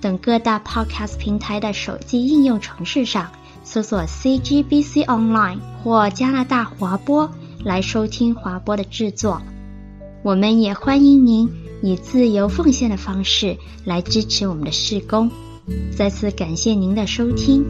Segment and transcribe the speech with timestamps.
[0.00, 3.30] 等各大 Podcast 平台的手机应用程式上
[3.64, 7.30] 搜索 CGBC Online 或加拿大华播
[7.64, 9.40] 来收听华播的制作。
[10.22, 11.48] 我们也欢迎您
[11.82, 15.30] 以自由奉献的方式来支持我们的事工。
[15.96, 17.64] 再次感谢您的收听。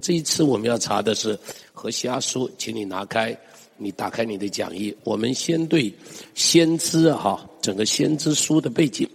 [0.00, 1.38] 这一次我们要查的是。
[1.74, 3.36] 何西阿书，请你拿开，
[3.76, 4.96] 你打开你的讲义。
[5.02, 5.92] 我们先对
[6.32, 9.08] 先知哈，整个先知书的背景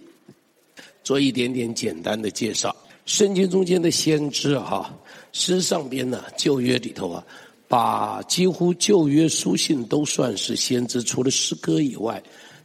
[1.03, 2.75] 做一点点简单的介绍。
[3.05, 4.97] 圣经中间的先知哈，
[5.33, 7.23] 诗上边呢，旧约里头啊，
[7.67, 12.21] 把几乎旧约书信都算是先知，除了诗歌以外，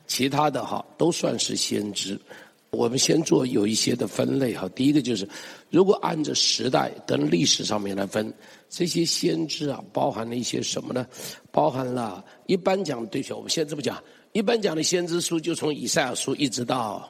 [0.07, 2.19] 其他的哈都算是先知。
[2.71, 4.67] 我们先做有一些的分类哈。
[4.75, 5.29] 第一个就是，
[5.69, 8.33] 如果按照时代跟历史上面来分。
[8.75, 11.07] 这些先知啊，包含了一些什么呢？
[11.51, 14.03] 包含了一般讲，对，我们先这么讲。
[14.33, 17.07] 一般讲的先知书，就从以赛亚书一直到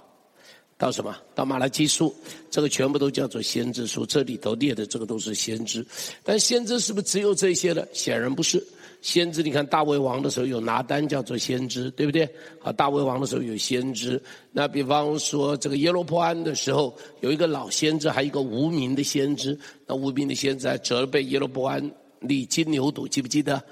[0.77, 1.17] 到什么？
[1.37, 2.13] 到马拉基书，
[2.51, 4.05] 这个全部都叫做先知书。
[4.05, 5.87] 这里头列的这个都是先知，
[6.25, 7.87] 但先知是不是只有这些呢？
[7.93, 8.65] 显然不是。
[9.03, 12.23] 先知，你看大卫王的时候有拿单叫做先知，对不对？
[12.63, 14.21] 啊，大卫王的时候有先知。
[14.53, 19.59] 那比方说这个耶罗波安的时候有一个老先知，还有一个无名的先知。
[19.87, 21.89] 那无名的先知还责备耶罗波安
[22.23, 23.63] 立金牛犊，记不记得？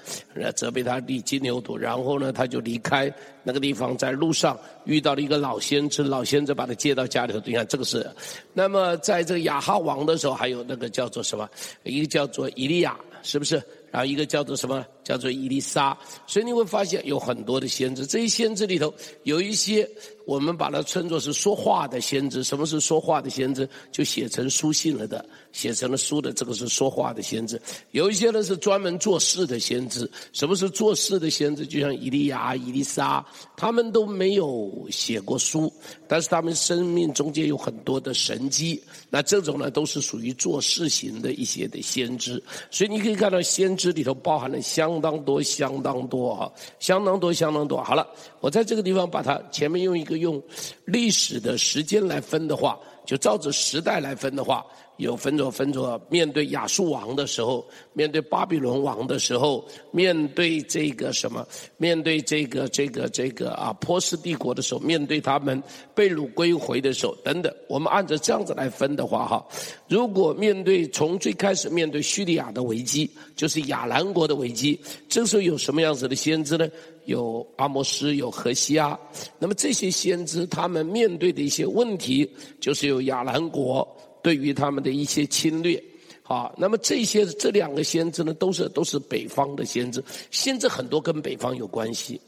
[0.55, 3.13] 责备他立金牛犊，然后呢，他就离开
[3.43, 7.41] 那个地方，在路上遇到了一个老先知，老先知把他接到家里头。
[7.45, 8.09] 你看这个是。
[8.53, 11.49] 那么在这个亚哈王的时候，还有那个叫做什么？
[11.85, 13.63] 一个叫做伊利亚，是不是？
[13.91, 14.85] 然后一个叫做什么？
[15.03, 15.97] 叫做伊丽莎。
[16.27, 18.93] 所以你会发现有很多的先知，这些先知里头
[19.25, 19.89] 有一些。
[20.27, 22.45] 我们把它称作是说话的先知。
[22.45, 23.69] 什么是说话的先知？
[23.91, 27.61] 就写成书信了的，写成了书的，这个是说话的先知。
[27.91, 30.09] 有一些呢是专门做事的先知。
[30.33, 31.67] 什么是做事的先知？
[31.67, 33.25] 就像以利亚、以利沙，
[33.57, 35.73] 他们都没有写过书，
[36.07, 38.81] 但是他们生命中间有很多的神迹。
[39.09, 42.41] 那这种呢，都是属于做事型的一些的先知。
[42.71, 47.83] 所以你可以看到，先知里头包含了相当多、相当多啊，相当多、相当多。
[47.83, 48.07] 好了，
[48.41, 50.10] 我在这个地方把它前面用一个。
[50.17, 50.43] 用
[50.85, 54.65] 历史的时间来分的话，就照着时代来分的话，
[54.99, 56.01] 有分着分着。
[56.09, 61.47] 面对亚述王的时候，面对巴比伦王的时候，面对这个什么，
[61.77, 65.61] 面对这个这个这个啊波斯帝国的时候，面对他们
[65.95, 67.53] 被掳归回的时候，等等。
[67.69, 69.45] 我们按照这样子来分的话，哈，
[69.89, 74.79] 如果面对从最开始面对叙利亚的危机，就是亚兰国的危机，
[75.09, 76.69] 这时候有什么样子的先知呢？
[77.07, 78.97] 有阿摩斯，有何西阿，
[79.39, 82.31] 那么这些先知他们面对的一些问题，
[82.61, 83.87] 就是有亚兰国
[84.23, 85.83] 对于他们的一些侵略，
[86.23, 92.21] 好，那么这些这两个先知呢，都是都是北方的先知，先知很多跟北方有关系，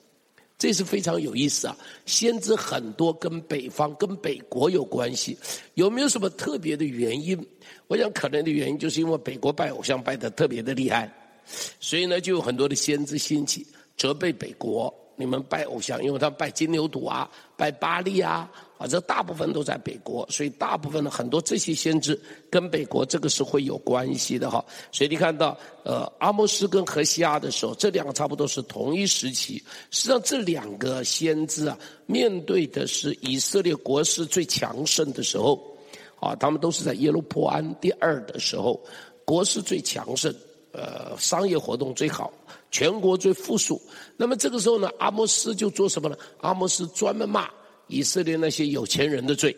[0.56, 1.76] 这是非常有意思啊。
[2.06, 5.36] 先知很多跟北方、跟北国有关系，
[5.74, 7.38] 有没有什么特别的原因？
[7.88, 11.12] 我想可能的原因就是因为北国拜偶像拜得特别的厉害，
[11.78, 13.66] 所以呢，就有很多的先知兴起。
[13.94, 18.50] 责备北国，你们拜偶像，因为他拜金牛犊啊，拜巴力啊，
[18.82, 22.20] 啊，这大部分都在北国，所以大部分的很多这些先知
[22.50, 24.64] 跟北国这个是会有关系的哈。
[24.90, 29.62] 所以你看到，呃，阿摩斯跟何西阿的时候，这两个差不多是同一时期。
[29.92, 35.62] 实际上，这两个先知啊，面对的是以色列国势最强盛的时候，
[36.18, 38.80] 啊，他们都是在耶罗波安第二的时候，
[39.24, 40.34] 国势最强盛，
[40.72, 42.32] 呃，商业活动最好。
[42.72, 43.78] 全国最富庶，
[44.16, 46.16] 那么这个时候呢，阿摩斯就做什么呢？
[46.40, 47.46] 阿摩斯专门骂
[47.86, 49.56] 以色列那些有钱人的罪，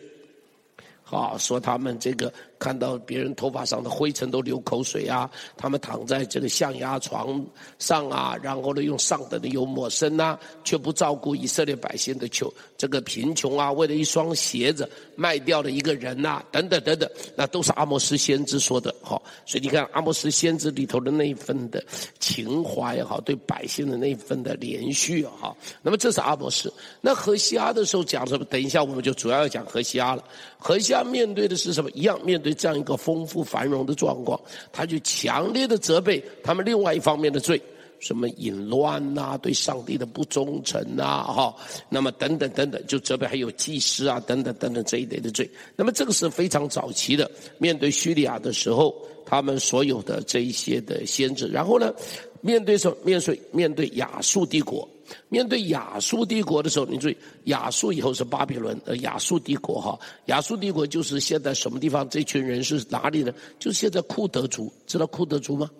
[1.04, 2.32] 啊说他们这个。
[2.64, 5.30] 看到别人头发上的灰尘都流口水啊！
[5.54, 7.44] 他们躺在这个象牙床
[7.78, 18.94] 上啊，然后呢用上等的油抹身呐，却不照顾以色列百姓的穷这个贫穷啊，为了一双鞋子卖掉了一个人呐，等等等等，那都是阿摩斯先知说的。
[19.02, 21.84] 好，所以你看阿摩斯先知里头的那一份的
[22.18, 26.72] 情怀也好，对百姓的那一份的连续啊，那么这是阿摩斯。
[27.02, 28.44] 那何西阿的时候讲什么？
[28.46, 30.24] 等一下我们就主要要讲何西阿了。
[30.58, 31.90] 何西阿面对的是什么？
[31.90, 32.53] 一样面对。
[32.54, 34.40] 这样一个丰富繁荣的状况，
[34.72, 37.60] 他就强烈的责备他们另外一方面的罪，
[37.98, 41.54] 什么淫乱呐，对上帝的不忠诚呐，哈，
[41.88, 45.50] 那么等等等等，就责备还有祭司啊，等等等等这一类的罪。
[45.74, 48.94] 那么这个是非常早期的，面对叙利亚的时候，
[49.26, 51.92] 他们所有的这一些的先知，然后呢，
[52.40, 52.94] 面对什？
[53.04, 54.88] 面对面对亚述帝国。
[55.28, 62.08] 面对亚述帝国的时候，你注意，亚述以后是巴比伦，呃，亚述帝国哈，亚述帝国就是现在什么地方？
[62.08, 63.34] 这群人是哪里的？
[63.58, 65.70] 就是现在库德族，知道库德族吗？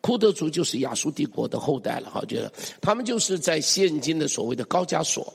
[0.00, 5.32] 库德族就是亚述帝国的后代了哈，觉得他们就是在现今的所谓的高加索、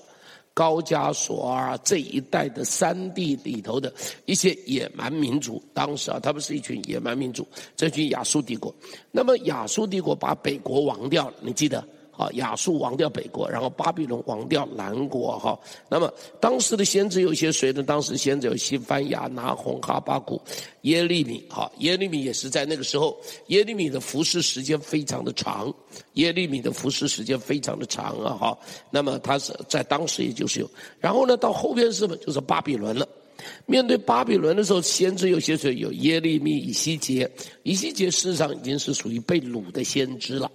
[0.54, 3.94] 高加索啊这一带的山地里头的
[4.26, 5.64] 一些野蛮民族。
[5.74, 7.48] 当时啊，他们是一群野蛮民族，
[7.78, 8.76] 这群亚述帝国。
[9.10, 11.82] 那么亚述帝国把北国亡掉了，你记得？
[12.18, 15.58] 啊，亚述亡掉北国，然后巴比伦亡掉南国，哈。
[15.88, 16.12] 那么
[16.42, 17.84] 当时的先知有些谁呢？
[17.84, 20.42] 当时先知有西班牙、拿红、哈巴谷、
[20.82, 21.72] 耶利米，哈。
[21.78, 23.16] 耶利米也是在那个时候，
[23.48, 25.72] 耶利米的服侍时间非常的长，
[26.14, 28.58] 耶利米的服侍时间非常的长啊，哈。
[28.90, 30.70] 那么他是在当时也就是有，
[31.00, 32.18] 然后呢，到后边是什么？
[32.18, 33.08] 就是巴比伦了。
[33.68, 35.76] 面对巴比伦的时候，先知有些谁？
[35.76, 37.30] 有耶利米、以西结，
[37.62, 40.52] 以西结事实上已经是属于被掳的先知了。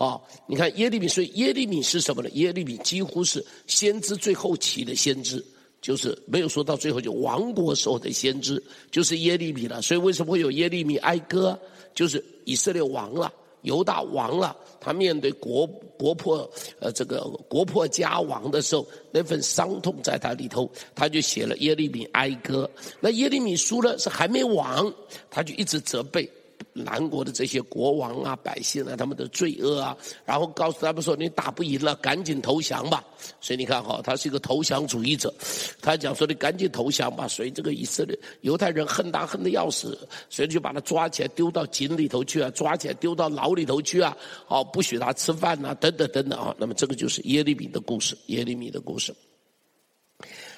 [0.00, 2.30] 好，你看耶利米，所以耶利米是什么呢？
[2.32, 5.44] 耶利米几乎是先知最后期的先知，
[5.82, 9.82] 就是没有说到最后就亡国时候的先知，就是耶利米了。
[9.82, 11.60] 所以为什么会有耶利米哀歌？
[11.94, 13.30] 就是以色列亡了，
[13.60, 15.66] 犹大亡了，他面对国
[15.98, 22.70] 国破呃这个国破家亡的时候，那份伤痛在他里头，他就写了耶利米哀歌。
[23.00, 24.90] 那耶利米输了是还没亡，
[25.28, 26.26] 他就一直责备。
[26.72, 33.04] 南国的这些国王啊、百姓啊，他们的罪恶啊，然后告诉他们说：“你打不赢了，赶紧投降吧。”
[33.40, 35.32] 所以你看哈，他是一个投降主义者。
[35.80, 39.98] 他讲说：“你赶紧投降吧。”所以这个以色列犹太人恨他恨得要死，
[40.28, 44.16] 所以就把他抓起来丢到井里头去啊，抓起来丢到牢里头去啊，
[44.48, 46.54] 哦，不许他吃饭呐，等等等等啊。
[46.58, 49.14] 那么这个就是耶利米的故事，耶利米的故事。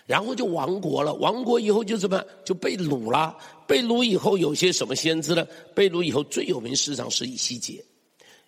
[0.06, 3.37] 然后就亡国了，亡国以后就怎么就被掳了？
[3.66, 5.46] 被掳以后有些什么先知呢？
[5.75, 7.82] 被掳以后最有名事实上是以西结，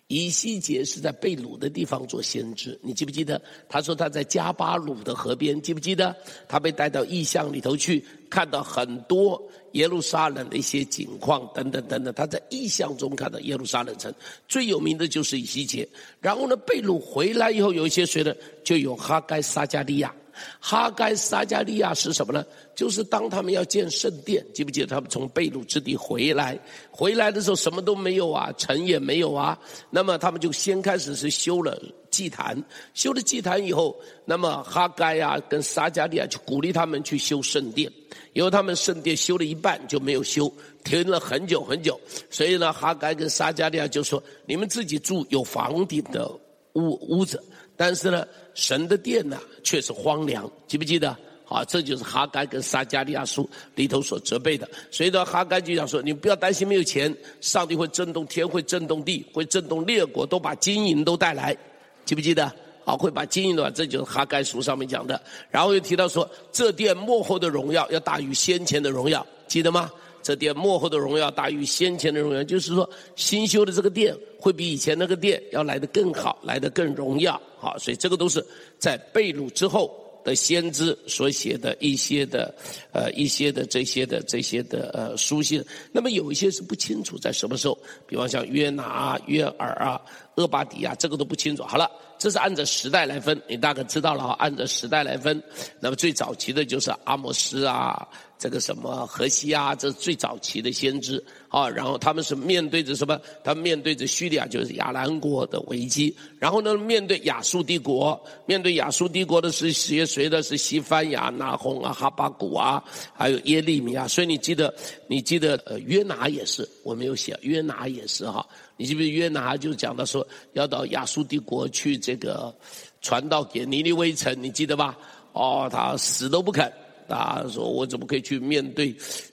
[0.07, 2.77] 以西结是在被掳的地方做先知。
[2.83, 3.41] 你记不记得？
[3.67, 6.15] 他说他在加巴鲁的河边，记不记得？
[6.47, 9.41] 他被带到异象里头去，看到很多
[9.71, 12.13] 耶路撒冷的一些景况等等等等。
[12.13, 14.13] 他在异象中看到耶路撒冷城，
[14.47, 15.87] 最有名的就是以西结。
[16.19, 18.35] 然后呢，被掳回来以后有一些谁呢？
[18.63, 20.13] 就有哈该撒迦利亚。
[20.59, 22.45] 哈该撒迦利亚是什么呢？
[22.75, 26.59] 就是当他们要建圣殿，记不记得他们从被掳之地回来？
[26.91, 29.57] 回来的时候什么都没有啊，城也没有啊。
[29.89, 32.61] 那么他们就先开始是修了祭坛，
[32.93, 33.95] 修了祭坛以后，
[34.25, 37.91] 那么哈该啊跟撒迦利亚就鼓励他们去修圣殿。
[38.33, 40.51] 因为他们圣殿修了一半就没有修，
[40.83, 41.97] 停了很久很久。
[42.29, 46.29] 所以呢，哈该跟撒迦利亚就说：“你们自己住有房顶的
[46.73, 47.41] 屋屋子。”
[47.77, 51.15] 但是呢，神的殿呢却是荒凉，记不记得？
[51.47, 54.67] 啊，这就是哈该跟撒迦利亚书里头所责备的。
[54.89, 61.55] 所以呢，哈该就讲说：你不要担心没有钱，上帝会震动天，会震动地，会震动列国，都把金银都带来，
[62.03, 62.51] 记不记得？
[62.83, 65.21] 啊，会把金银的，这就是哈该书上面讲的。
[65.51, 69.91] 然后又提到说，这殿幕后的荣耀要大于先前的荣耀，记得吗？
[70.25, 77.39] 这殿末后的荣耀大于先前的荣耀，就是说新修的这个殿会比以前那个殿要来得更好，来得更荣耀。
[77.59, 78.43] 好，所以这个都是
[78.79, 82.51] 在被掳之后的先知所写的一些的
[82.91, 85.63] 呃一些的这些的这些的呃书信。
[85.91, 87.77] 那么有一些是不清楚在什么时候，
[88.07, 90.01] 比方像约拿啊、约尔啊、
[90.37, 91.61] 厄巴底啊，这个都不清楚。
[91.61, 95.41] 好了，这是按照时代来分，你大概知道了哈，按照时代来分。
[95.79, 98.07] 那么最早期的就是阿摩斯啊。
[98.37, 101.69] 这个什么何西啊，这是最早期的先知啊。
[101.69, 103.17] 然后他们是面对着什么？
[103.45, 106.13] 他们面对着叙利亚，就是亚兰国的危机。
[106.37, 110.05] 然后呢，面对亚述帝国，面对亚述帝国的是谁？
[110.05, 114.05] 谁的是西班牙、拿红啊、哈巴谷啊，还有耶利米啊。
[114.05, 114.71] 所以你记得，
[115.07, 118.45] 你记得呃，约拿也是，我没有写，约拿也是哈。
[118.77, 122.53] 你记不记得约拿就讲到说要到亚述帝国去这个
[123.01, 124.97] 传道给尼尼微城，你记得吧？
[125.33, 126.71] 哦，他死都不肯。
[127.07, 128.87] 他说：“我怎么可以去面对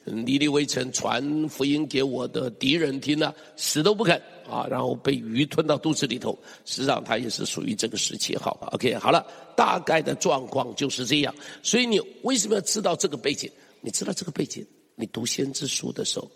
[0.04, 3.32] 尼尼微城传福音给我的敌人听呢？
[3.56, 4.66] 死都不肯啊！
[4.68, 6.38] 然后被鱼吞到肚子里头。
[6.66, 8.36] 实际上，他也是属于这个时期。
[8.36, 11.34] 好，OK，好了，大概的状况就是这样。
[11.62, 13.50] 所以你为什么要知道这个背景？
[13.80, 16.30] 你知道这个背景，你读先知书的时候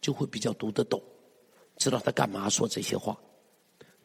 [0.00, 1.00] 就会比较读得懂，
[1.80, 3.18] 知道他干嘛说这些话。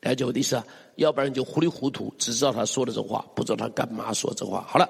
[0.02, 0.66] 了解我的意思啊？
[0.96, 4.66] 要不然就糊里糊涂，只知道他说的这话，不知道他干嘛说这话。
[4.68, 4.90] 好了。”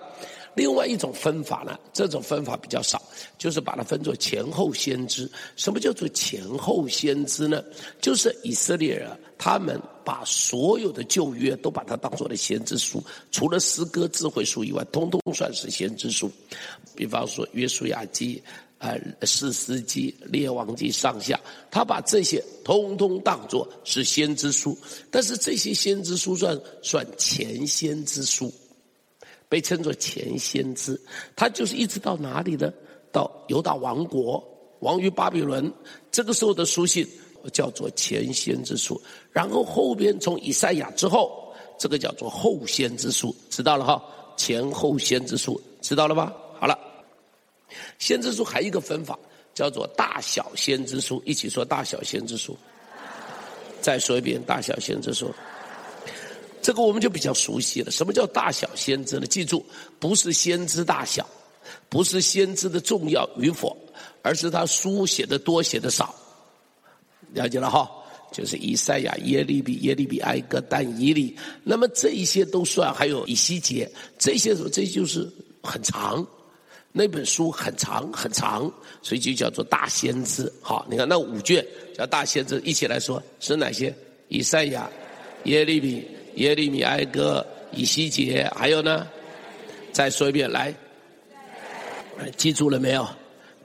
[0.55, 3.01] 另外一种分法呢，这种分法比较少，
[3.37, 5.29] 就是把它分作前后先知。
[5.57, 7.61] 什么叫做前后先知呢？
[7.99, 16.31] 就是以色列人他们把所有的旧约都把它当做了先知书，除了诗歌智慧书以外，通通算是先知书。
[16.95, 18.41] 比方说约书亚记、
[18.91, 21.39] 呃四世纪、列王纪上下，
[21.71, 24.77] 他把这些通通当作是先知书。
[25.09, 28.53] 但是这些先知书算算前先知书，
[29.49, 30.99] 被称作前先知。
[31.35, 32.71] 他就是一直到哪里呢？
[33.11, 34.43] 到犹大王国
[34.79, 35.71] 亡于巴比伦，
[36.11, 37.07] 这个时候的书信。
[37.53, 38.99] 叫做前先知书，
[39.31, 44.03] 然后后边从以赛亚之后，这个叫做后先知书，知道了哈？
[44.35, 46.33] 前后先知书，知道了吧？
[46.59, 46.75] 好了，
[47.99, 49.17] 先知书还有一个分法，
[49.53, 52.57] 叫做大小先知书，一起说大小先知书。
[53.81, 55.33] 再说一遍，大小先知书。
[56.61, 57.91] 这个我们就比较熟悉了。
[57.91, 59.27] 什么叫大小先知呢？
[59.27, 59.63] 记住，
[59.99, 61.29] 不是先知大小，
[61.89, 63.77] 不是先知的重要与否，
[64.23, 66.15] 而是他书写的多，写的少。
[67.33, 67.87] 了解了哈，
[68.31, 76.25] 就是以赛亚、耶利米、耶利米哀歌、但以理，那么这一些都算，还有以西结，这些什么这就是很长，
[76.97, 78.71] 那本书很长很长，
[79.01, 80.49] 所以就叫做大先知。
[80.61, 83.93] 好，你看那五卷叫大先知，一起来说是哪些？
[84.29, 84.89] 以赛亚、
[85.43, 89.05] 耶利米、耶利米哀歌、以西结，还有呢？
[89.91, 90.73] 再说一遍，来，
[92.37, 93.05] 记住了没有？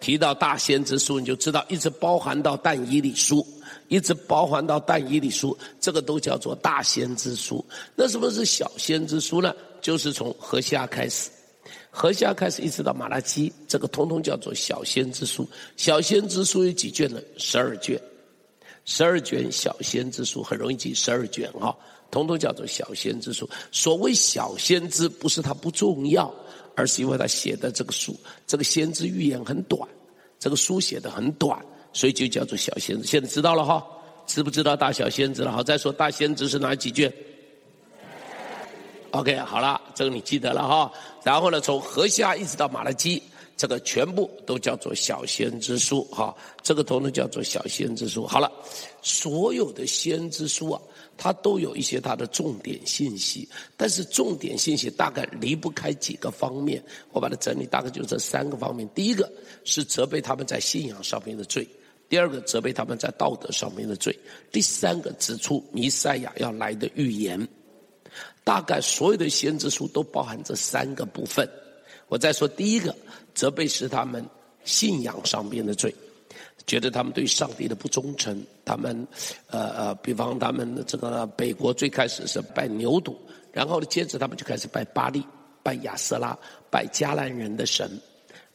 [0.00, 3.46] 提到大先知书，你就知道一直包含到但以理书。
[3.86, 7.64] 一直包含到但以理书，这个都叫做大先知书。
[7.94, 9.54] 那什么是小先知书呢？
[9.80, 11.28] 就是从何西阿开始，
[11.90, 15.46] 何西阿开始一直到马拉基，这个通通叫做小先知书。
[15.76, 17.20] 小先知书有几卷呢？
[17.36, 18.00] 十二卷，
[18.84, 21.76] 十二卷小先知书很容易记，十二卷哈，
[22.10, 23.48] 通通叫做小先知书。
[23.72, 26.32] 所谓小先知，不是它不重要，
[26.76, 28.16] 而是因为他写的这个书，
[28.46, 29.88] 这个先知预言很短，
[30.38, 31.60] 这个书写的很短。
[31.92, 33.84] 所以就叫做小先知，现在知道了哈？
[34.24, 35.50] 知不知道大小先知了？
[35.50, 37.12] 好，再说大先知是哪几卷
[39.12, 40.92] ？OK，好了，这个你记得了哈。
[41.22, 43.22] 然后呢，从何西一直到马拉基，
[43.56, 46.34] 这个全部都叫做小先知书哈。
[46.62, 48.26] 这个统称叫做小先知书。
[48.26, 48.50] 好了，
[49.02, 50.80] 所有的先知书啊，
[51.18, 56.82] 它都有一些它的重点信息，但是重点信息大概离不开几个方面。
[57.12, 58.88] 我把它整理，大概就这三个方面。
[58.94, 59.30] 第一个
[59.64, 61.68] 是责备他们在信仰上面的罪。
[62.08, 64.18] 第二个责备他们在道德上面的罪，
[64.50, 67.46] 第三个指出弥赛亚要来的预言，
[68.50, 71.48] 大概所有的先知书都包含这三个部分。
[72.08, 72.92] 我再说第一个，
[73.32, 74.26] 责备是他们
[74.64, 75.94] 信仰上边的罪，
[76.66, 79.06] 觉得他们对上帝的不忠诚，他们
[79.46, 83.14] 呃呃，比方他们的这个北国最开始是拜牛犊，
[83.52, 85.24] 然后呢，接着他们就开始拜巴利，
[85.62, 86.36] 拜亚瑟拉，
[86.68, 87.88] 拜迦南人的神。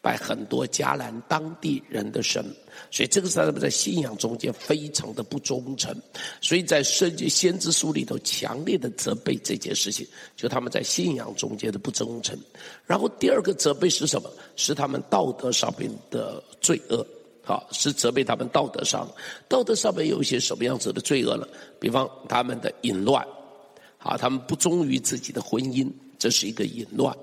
[0.06, 2.46] 拜很多迦南当地人的神，
[2.92, 6.00] 所以这个是他们在信仰中间非常的不忠诚，
[6.40, 12.38] 所以在圣经先知书里头强烈的责备这件事情，就他们在信仰中间的不忠诚。
[12.86, 14.30] 然后第二个责备是什么？
[14.56, 17.04] 是他们道德上面的罪恶，
[17.42, 19.10] 好，是责备他们道德上，
[19.50, 21.48] 道德上面有一些什么样子的罪恶呢？
[21.80, 23.26] 比方他们的淫乱，
[23.98, 25.92] 好，他们不忠于自己的婚姻。
[26.18, 27.16] 这是一个淫乱，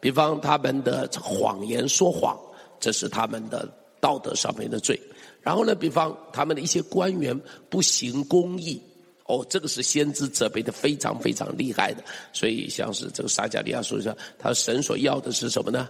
[0.00, 2.38] 比方他们的谎言说谎，
[2.80, 3.68] 这是他们的
[4.00, 5.00] 道德上面的罪。
[5.42, 7.38] 然后呢，比方他们的一些官员
[7.70, 8.80] 不行公义，
[9.26, 12.02] 哦，这个是先知责备的非常非常厉害的。
[12.32, 15.88] 所以像是这个撒迦利亚说一下，他神所要的是什么呢？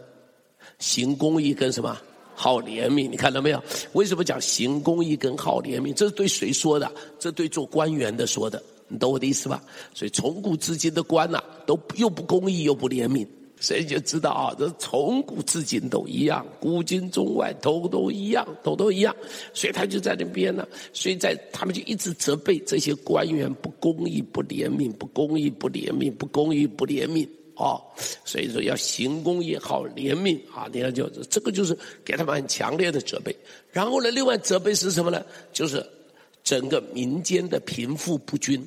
[0.78, 1.97] 行公义跟什么？
[2.35, 3.11] 好怜悯。
[3.11, 3.61] 你看到没有？
[3.94, 5.92] 为什么讲行公义跟好怜悯？
[5.92, 6.88] 这是对谁说的？
[7.18, 8.62] 这对做官员的说的。
[8.87, 9.61] 你懂我的意思吧？
[9.92, 13.26] 所以从古至今的官呐、都又不公义又不怜悯，
[13.60, 19.14] 所以就知道啊，这从古至今都一样，古今中外都都一样，都都一样。
[19.52, 27.82] 所以他就在那边呢，所以在他们就一直责备这些官员不公义、不怜悯、不公义、不怜悯、不公义、不怜悯哦。
[28.24, 30.68] 所以说要行公也、好怜悯啊！
[30.72, 33.34] 你看就这个就是给他们很强烈的责备。
[33.72, 35.24] 然后呢，另外责备是什么呢？
[35.52, 35.84] 就是
[36.44, 38.64] 整个民间的贫富不均。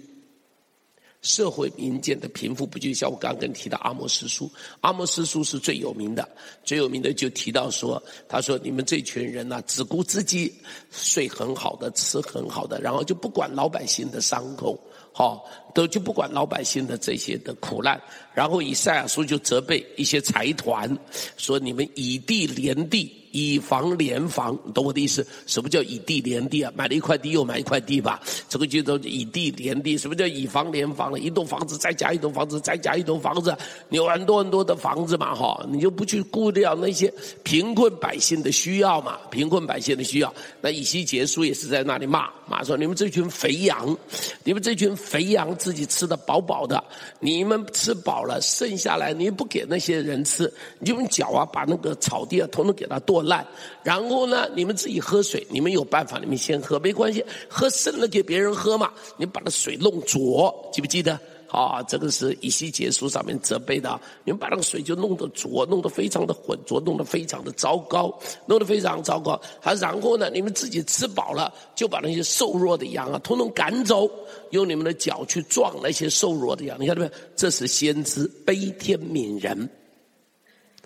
[1.21, 4.49] 社会民间的贫富不均，像我刚刚提到阿摩斯书，
[4.81, 6.27] 阿摩斯书是最有名的，
[6.63, 10.51] 最有名的就提到说，他说你们这群人呐、只顾自己
[10.89, 14.79] 睡很好的，吃很好的，然后就不管老百姓的伤口，
[15.13, 18.01] 好，都就不管老百姓的这些的苦难，
[18.33, 20.97] 然后以赛亚书就责备一些财团，
[21.37, 23.20] 说你们以地连地。
[23.31, 25.25] 以房连房，懂我的意思？
[25.45, 26.71] 什么叫以地连地啊？
[26.75, 29.97] 买了一块地又买一块地吧，这个就叫以地连地。
[29.97, 31.19] 什么叫以房连房了？
[31.19, 33.55] 一栋房子再加一栋房子，再加一栋房子，
[33.89, 39.17] 你有很多很多的房子嘛，哈，你就不去顾掉那些贫困百姓的需要嘛？
[39.29, 43.97] 贫困百姓的需要，那以西结束也是在那里骂，骂说你们这群肥羊，
[44.43, 46.83] 你们这群肥羊自己吃得饱饱的，
[47.19, 53.45] 你们吃饱了剩下来你不给那些人吃，你就用脚啊把那个草地啊统统给它剁烂，
[53.83, 58.91] 然后呢，你们自己喝水，你们有办法，你们先喝没关系，喝剩了给别人喝嘛。
[59.17, 61.19] 你把那水弄浊，记不记得？
[61.51, 69.37] 啊，这个是以西结书上面责备的，你们把那个水就弄得浊，弄得非常的浑浊，弄得非常的糟糕，弄得非常糟糕。
[69.59, 74.09] 还然后呢，你们自己吃饱了，就把那些瘦弱的羊啊，统统赶走，
[74.51, 76.77] 用你们的脚去撞那些瘦弱的羊。
[76.79, 77.11] 你看到没有？
[77.35, 79.69] 这是先知悲天悯人，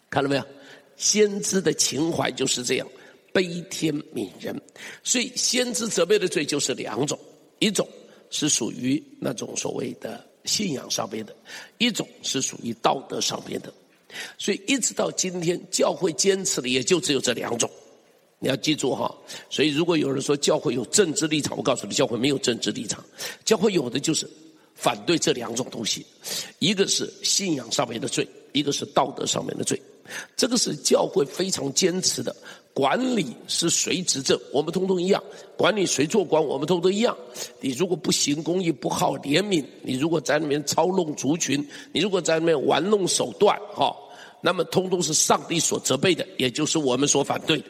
[0.09, 0.43] 看到没有？
[0.97, 2.87] 先知的情怀就是这样，
[3.31, 4.55] 悲天悯人。
[5.03, 7.19] 所以先知责备的罪就是两种，
[7.59, 7.87] 一种
[8.29, 10.25] 是属于那种所谓的。
[10.45, 11.35] 信仰上面的
[11.79, 13.73] 一种是属于道德上面的，
[14.37, 17.67] 所以一直到今天，教会坚持的也就只有这两种。
[18.37, 19.11] 你要记住哈，
[19.49, 23.03] 所以如果有人说教会有政治立场，我告诉你，教会没有政治立场，
[23.43, 24.29] 教会有的就是
[24.75, 26.05] 反对这两种东西，
[26.59, 29.81] 一个是信仰上面的罪，一个是道德上面的罪，
[30.35, 32.35] 这个是教会非常坚持的。
[32.73, 35.21] 管理是谁执政，我们通通一样；
[35.55, 37.15] 管理谁做官，我们通通一样。
[37.61, 43.95] 你如果不行公义，不好怜悯，你如果在里面操弄族群，你如果在里面玩弄手段，哈，
[44.41, 47.65] 那么通通是上帝所责备的，也就是我们所反对的；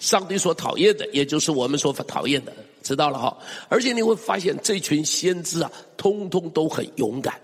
[0.00, 2.52] 上帝所讨厌的，也就是我们所讨厌的。
[2.82, 3.38] 知道了哈？
[3.68, 7.40] 而且你会发现，这群先知啊，通通都很勇敢，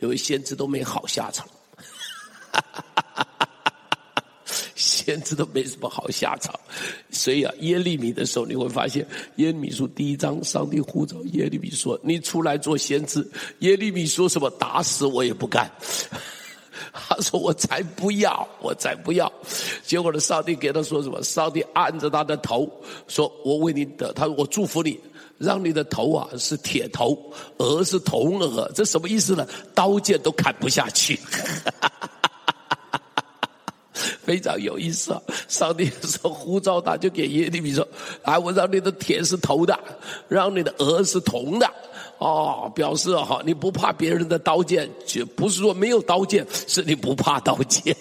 [0.00, 1.46] 因为先知都没好下场。
[5.10, 6.54] 先知都没什么好下场，
[7.10, 9.04] 所以啊，耶利米的时候你会发现，
[9.36, 14.48] 耶利米书第一章，上帝呼召耶利米说：“你出来做先知。”耶利米说什么？
[14.50, 15.68] 打死我也不干。
[16.94, 19.32] 他说：“我才不要，我才不要。”
[19.82, 21.20] 结果呢，上帝给他说什么？
[21.24, 22.70] 上帝按着他的头
[23.08, 24.96] 说：“我为你的，他说我祝福你，
[25.38, 27.18] 让你的头啊是铁头，
[27.56, 28.70] 额是铜额。
[28.76, 29.44] 这什么意思呢？
[29.74, 31.18] 刀剑都砍不下去。”
[34.30, 35.20] 非常有意思啊！
[35.48, 37.84] 上帝说呼召他，就给耶利米说
[38.22, 39.76] ：“啊，我让你的铁是铜的，
[40.28, 41.68] 让你的额是铜的，
[42.18, 47.96] 哦，表示哈，你不怕别人的刀剑，就不是说没有刀剑，是你不怕刀剑。”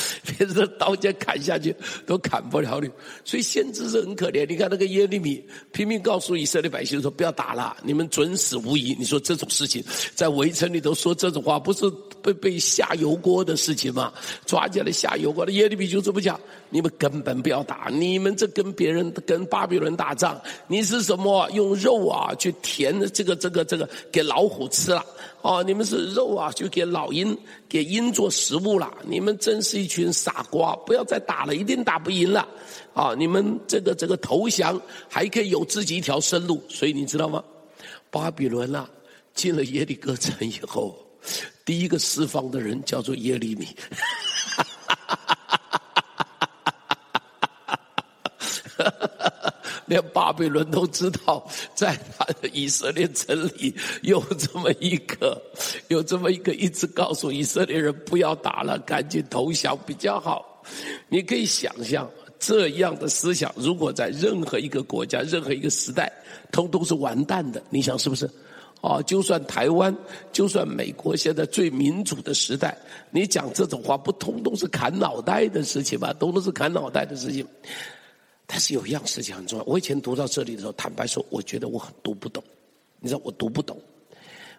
[0.24, 1.74] 别人的刀剑砍下去
[2.06, 2.90] 都砍不了你，
[3.24, 4.46] 所以先知是很可怜。
[4.48, 11.90] 你看那个耶利米拼命告诉以色列百姓说：“不要打了，你们准死无疑。”你说这种事情在围城里头说这种话，不是
[12.22, 14.12] 被被下油锅的事情吗？
[14.46, 25.04] 抓起来下油锅的耶利米就这么讲：“你们根本不要打，你们这跟别人跟巴比伦打仗，你是什么用肉啊去填这个这个这个给老虎吃了。”
[25.42, 27.36] 哦，你们是肉啊，就给老鹰、
[27.68, 28.88] 给鹰做食物了。
[29.04, 30.76] 你们真是一群傻瓜！
[30.86, 32.46] 不要再打了，一定打不赢了。
[32.94, 36.62] 啊、你们这个这个投降还可以有自己一条生路。
[36.68, 37.42] 所以你知道吗？
[38.10, 38.88] 巴比伦啊，
[39.34, 40.96] 进了耶利哥城以后，
[41.64, 43.66] 第一个释放的人叫做耶利米。
[49.92, 55.38] 连巴比伦都知道，在他的以色列城里有这么一个，
[55.88, 60.64] 有这么一个，一直告诉以色列人不要打了，赶紧投降比较好。
[61.10, 66.10] 你可以想象这样的思想，如果在任何一个国家、任何一个时代，
[66.50, 67.62] 通通是完蛋的。
[67.68, 68.30] 你想是不是？
[68.80, 69.94] 啊，就算台湾，
[70.32, 72.76] 就算美国，现在最民主的时代，
[73.10, 76.12] 你讲这种话，不通通是砍脑袋的事情吧？
[76.14, 77.46] 通通是砍脑袋的事情。
[78.54, 79.64] 但是有一样事情很重要。
[79.64, 82.44] 我以前读到这里的时候，坦白说，我觉得我很读不懂。
[83.00, 83.80] 你知道，我读不懂。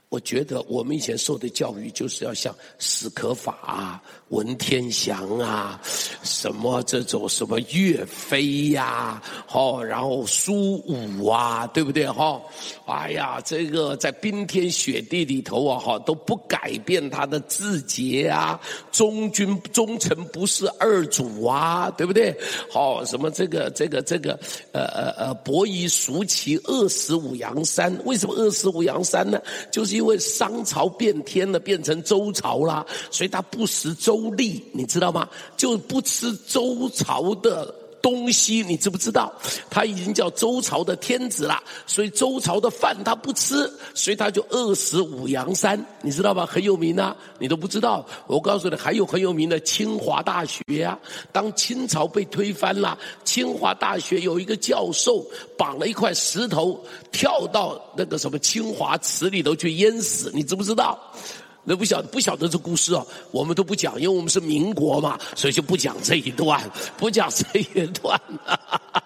[0.10, 4.04] 我觉得我们以前受的教育就是要像史可法啊、
[4.34, 5.80] 文天祥啊、
[6.24, 12.08] 什么这种什么岳飞呀，哦，然后苏武啊，对不对？
[12.10, 12.42] 哈，
[12.88, 18.60] 哎呀，这个在冰天雪地里头啊，哈，都不改变他的志节啊，
[18.92, 22.36] 忠君忠臣不是二主啊，对不对？
[22.72, 24.40] 好，什么这个这个这个
[24.72, 27.96] 呃呃呃，伯夷叔齐，饿死五杨山。
[28.06, 29.40] 为什么饿死五杨山呢？
[29.72, 35.28] 就是因为商朝变天了，变成周朝了，所以他不食周粟，你知道吗？
[35.58, 39.32] 就不吃周朝的东西，你知不知道？
[39.70, 46.46] 他已经叫周朝的天子了，所以周朝的饭他不吃，所以他就饿死五羊山，你知道吧？
[46.46, 48.06] 很有名啊，你都不知道。
[48.28, 51.00] 我告诉你，还有很有名的清华大学、啊。
[51.32, 55.26] 当清朝被推翻了，清华大学有一个教授
[55.58, 56.78] 绑了一块石头，
[57.10, 61.00] 跳到那个什么清华池里头去淹死，你知不知道？
[61.64, 66.62] 那不晓不晓得这故事啊，我们都不讲，因为我们是民国嘛，所以就不讲这一段，
[66.98, 68.20] 不讲这一段。
[68.46, 69.04] 哈哈哈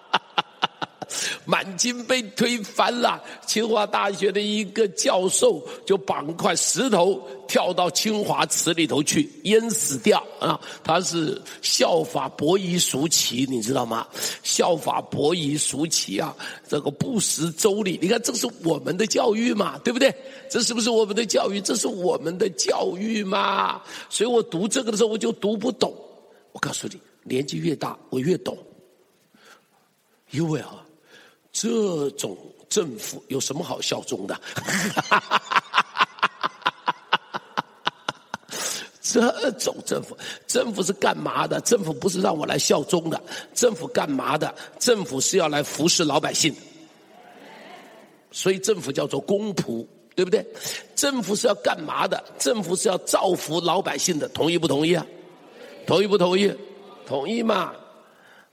[1.46, 10.60] 满清被推翻了，清华大学的一个教授就绑块石头跳到清华池里头去淹死掉啊！
[10.84, 14.08] 他是效法伯夷叔齐，你知道吗？
[14.43, 16.36] 效法伯夷叔齐啊，
[16.67, 20.13] 这个不食周礼，你看这是我们的教育嘛，对不对？
[20.50, 21.62] 这是不是我们的教育？
[21.62, 23.82] 这是我们的教育嘛？
[24.10, 25.93] 所以我读这个的时候我就读不懂。
[26.52, 28.58] 我告诉你，年纪越大我越懂，
[30.32, 30.77] 因为啊。
[31.60, 32.38] 这种
[32.70, 34.39] 政府有什么好效忠的？
[39.02, 40.15] 这种政府，
[40.46, 41.60] 政府是干嘛的？
[41.62, 43.20] 政府不是让我来效忠的，
[43.56, 44.54] 政府干嘛的？
[44.78, 46.54] 政府是要来服侍老百姓，
[48.32, 50.46] 所以政府叫做公仆，对不对？
[50.96, 52.24] 政府是要干嘛的？
[52.38, 55.04] 政府是要造福老百姓的，同意不同意啊？
[55.88, 56.54] 同意不同意？
[57.08, 57.74] 同意嘛？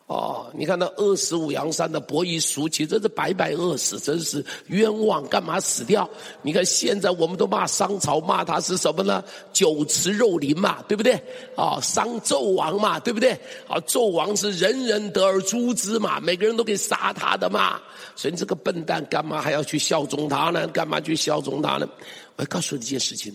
[0.07, 5.27] 哦，你看那饿死五羊山的伯夷叔齐，真是白白饿死，真是冤枉！
[5.29, 6.09] 干嘛死掉？
[6.43, 9.25] 你看现在我们都骂商朝，骂他是什么呢？
[9.51, 11.15] 酒池肉林嘛，对不对？
[11.57, 13.33] 啊、商纣王嘛，对不对？
[13.67, 17.81] 啊，纣王是人人得而诛之嘛，每个人都可以杀他的嘛。
[18.15, 20.69] 所以你这个笨蛋，干嘛还要去效忠他呢？
[20.69, 21.89] 干嘛去效忠他呢？
[22.37, 23.33] 我要告诉你一件事情，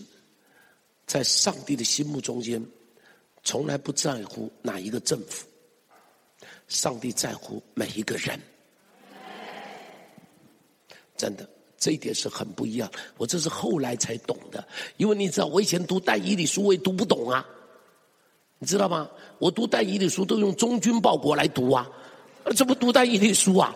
[1.04, 2.64] 在上帝的心目中间，
[3.42, 5.44] 从来不在乎哪一个政府。
[6.70, 8.40] 上帝在乎每一个人，
[11.16, 12.88] 真的，这一点是很不一样。
[13.18, 17.44] 我这是后来才懂的，因为你知道，我以前读但以理书我也读不懂啊，
[18.60, 19.10] 你知道吗？
[19.38, 21.86] 我读但以理书都用忠君报国来读啊，
[22.56, 23.74] 怎么读但以理书啊？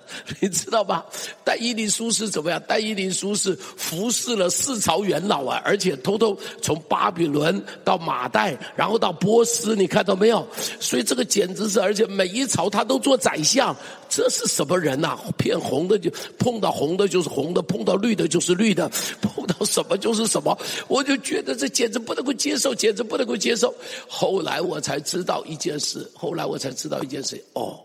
[0.40, 1.04] 你知道吧？
[1.44, 2.62] 戴伊林书是怎么样？
[2.66, 10.46] 戴伊林书是服侍了四朝元老啊，而且偷偷从巴比伦到马代，然后到波斯，你看到没有？
[10.80, 13.74] 所以这个简直是，而且每一朝他都做宰相，
[14.08, 15.20] 这是什么人呐、啊？
[15.36, 20.56] 偏红的就碰到红的就是红的，碰到绿的就是绿的， 碰到什么就是什么。
[20.88, 23.74] 我就觉得这简直不能够接受，简直不能够接受。
[24.08, 27.78] 后来我才知道一件事，后来我才知道一件事，哦。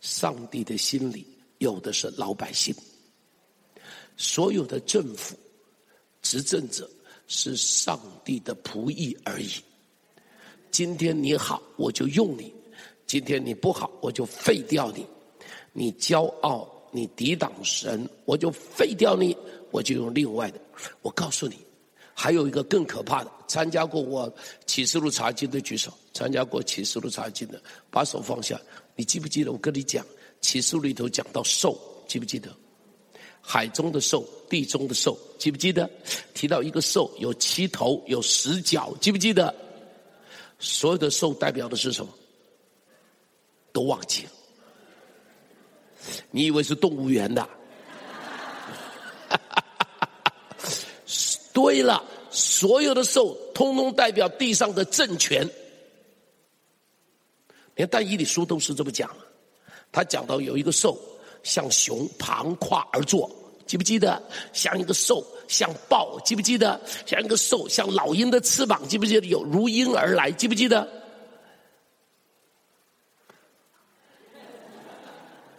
[0.00, 1.26] 上帝的心里
[1.58, 2.74] 有的是老百姓，
[4.16, 5.36] 所有的政府
[6.22, 6.88] 执政者
[7.26, 9.50] 是上帝的仆役而已。
[10.70, 12.52] 今天你好，我就用你；
[13.06, 15.06] 今天你不好，我就废掉你。
[15.72, 19.36] 你骄傲，你抵挡神，我就废掉你，
[19.70, 20.60] 我就用另外的。
[21.02, 21.56] 我告诉你，
[22.14, 23.30] 还有一个更可怕的。
[23.46, 24.32] 参加过我
[24.64, 28.60] 启示录查经的举手，参加过启示录查经的，把手放下。
[28.96, 30.04] 你记不记得我跟你讲
[30.40, 32.54] 启示里头讲到兽，记不记得？
[33.42, 35.88] 海中的兽，地中的兽，记不记得？
[36.34, 39.54] 提到一个兽有七头有十脚，记不记得？
[40.58, 42.12] 所有的兽代表的是什么？
[43.72, 44.30] 都忘记了。
[46.30, 47.48] 你以为是动物园的？
[51.54, 55.48] 对了，所有的兽通通代表地上的政权。
[57.74, 59.10] 连但以理书都是这么讲，
[59.90, 60.98] 他讲到有一个兽
[61.42, 63.30] 像熊盘跨而坐，
[63.66, 64.22] 记不记得？
[64.52, 66.80] 像一个兽像豹，记不记得？
[67.06, 69.26] 像一个兽像老鹰的翅膀，记不记得？
[69.28, 70.86] 有如鹰而来，记不记得？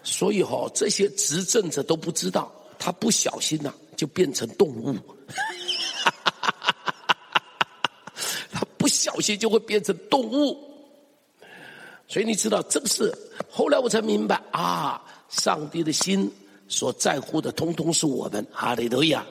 [0.04, 4.98] 所以哈、哦，这些执政者都不知道，他不小心呐、就变成动物，
[8.52, 10.71] 他不小心就会变成动物。
[12.12, 13.10] 所以你知道，这个是
[13.50, 15.02] 后来我才明白啊！
[15.30, 16.30] 上帝的心
[16.68, 18.46] 所在乎的，通通是我们。
[18.52, 19.26] 哈利路亚，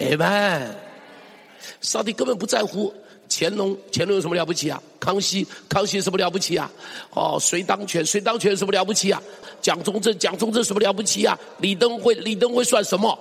[0.00, 0.74] 阿门。
[1.82, 2.90] 上帝根本不在乎
[3.28, 4.82] 乾隆，乾隆有什么了不起啊？
[4.98, 6.72] 康熙，康熙有什么了不起啊？
[7.10, 9.22] 哦，谁当权，谁当权什么了不起啊？
[9.60, 11.38] 蒋中正，蒋中正什么了不起啊？
[11.58, 13.18] 李登辉，李登辉算什么？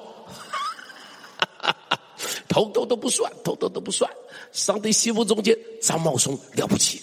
[2.48, 4.10] 头头都不算，统统都不算。
[4.54, 7.02] 上帝心目中间，张茂松了不起。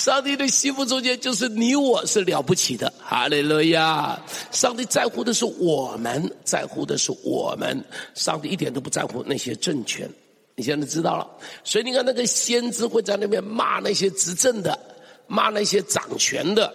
[0.00, 4.18] 上帝的心目中间就是你我是了不起的，哈利路亚！
[4.50, 7.84] 上帝在乎的是我们，在乎的是我们。
[8.14, 10.08] 上帝一点都不在乎那些政权，
[10.56, 11.30] 你现在知道了。
[11.64, 14.78] 所以你看，那个先知会在那边骂那些执政的，
[15.26, 16.72] 骂那些掌权的。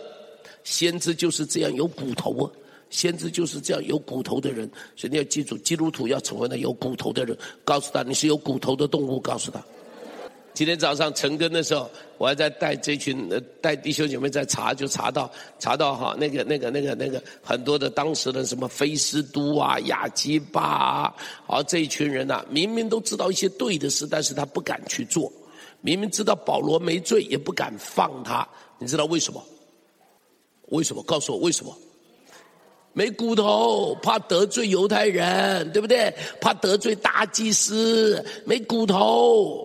[0.63, 2.51] 先知就是这样有骨头啊，
[2.91, 4.69] 先知就是这样有骨头的人。
[4.95, 7.35] 所以你要记住，基督徒要成为那有骨头的人。
[7.63, 9.19] 告诉他，你是有骨头的动物。
[9.19, 9.59] 告诉他。
[10.55, 13.29] 今天早上晨更的时候，我还在带这群
[13.61, 21.15] 带弟兄姐妹在查，就查到查到哈那个那个那个那个很多的当时的什么菲斯都啊、亚基巴啊，
[21.45, 25.29] 好这一群人呐、明明都知道一些对的事，但是他不敢去做；
[25.81, 28.47] 明明知道保罗没罪，也不敢放他。
[28.79, 29.43] 你知道为什么？
[30.69, 31.03] 为什么？
[31.03, 31.77] 告诉我为什么？
[32.93, 36.13] 没骨头，怕得罪犹太人，对不对？
[36.39, 39.64] 怕得罪大祭司，没骨头。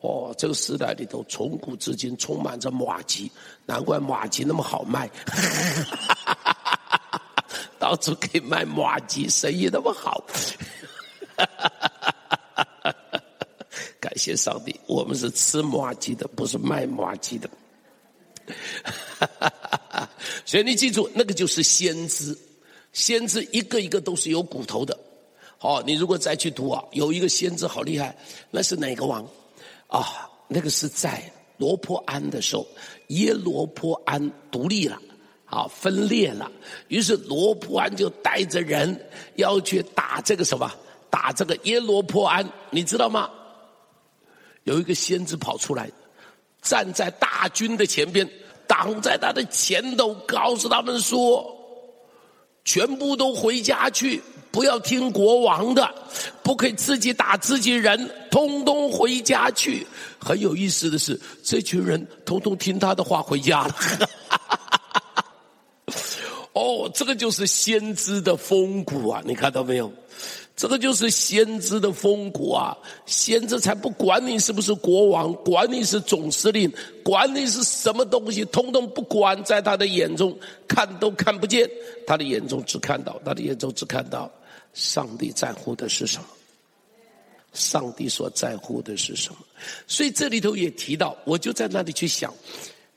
[0.00, 3.30] 哦，这个时代里头，从古至今充满着马吉，
[3.66, 5.10] 难怪马吉那么好卖，
[7.80, 10.24] 到处可以卖马吉，生意那么好。
[14.00, 17.50] 感谢上帝，我们是吃马吉的，不是卖马吉的。
[20.46, 22.38] 所以你记住，那个就是先知，
[22.92, 24.96] 先知一个一个都是有骨头的。
[25.58, 28.16] 好，你如果再去读啊，有一个先知好厉害，
[28.50, 29.28] 那是哪个王？
[29.88, 31.20] 啊，那个是在
[31.56, 32.64] 罗波安的时候，
[33.08, 34.96] 耶罗波安独立了，
[35.44, 36.50] 啊，分裂了。
[36.88, 40.70] 于是罗波安就带着人要去打这个什么，
[41.10, 43.28] 打这个耶罗波安，你知道吗？
[44.64, 45.90] 有一个先知跑出来，
[46.62, 48.28] 站在大军的前边，
[48.66, 51.57] 挡在他的前头，告诉他们说：
[52.68, 54.22] 全部都回家去。
[54.50, 55.88] 不要听国王的，
[56.42, 59.86] 不可以自己打自己人，通通回家去。
[60.18, 63.74] 很有意思的是，这群人通通听他的话回家了。
[66.52, 69.22] 哦，这个就是先知的风骨啊！
[69.24, 69.90] 你看到没有？
[70.58, 72.76] 这个就是先知的风骨啊！
[73.06, 76.68] 先知才不管你是不是国王，管你是总司令，
[77.04, 81.70] 管你是什么东西，通通不管，在他的眼中看都看不见，
[82.04, 84.28] 他的眼中只看到，他的眼中只看到。
[84.74, 86.26] 上帝在乎的是什么？
[87.52, 89.38] 上帝所在乎的是什么？
[89.86, 92.34] 所以这里头也提到，我就在那里去想，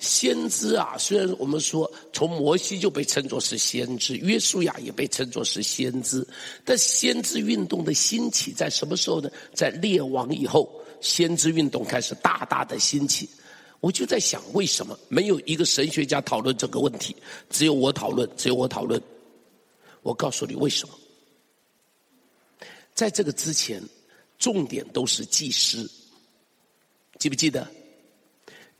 [0.01, 6.27] 先知啊，虽然我们说从摩西就被称作是先知，约书亚也被称作是先知，
[6.65, 9.29] 但先知运动的兴起在什么时候呢？
[9.53, 10.67] 在列王以后，
[11.01, 13.29] 先知运动开始大大的兴起。
[13.79, 17.15] 我就在想，为什么没有一个神学家讨论这个问题？
[17.51, 18.99] 只有我讨论，只有我讨论。
[20.01, 20.95] 我告诉你为什么。
[22.95, 23.79] 在这个之前，
[24.39, 25.87] 重点都是祭司，
[27.19, 27.67] 记不记得？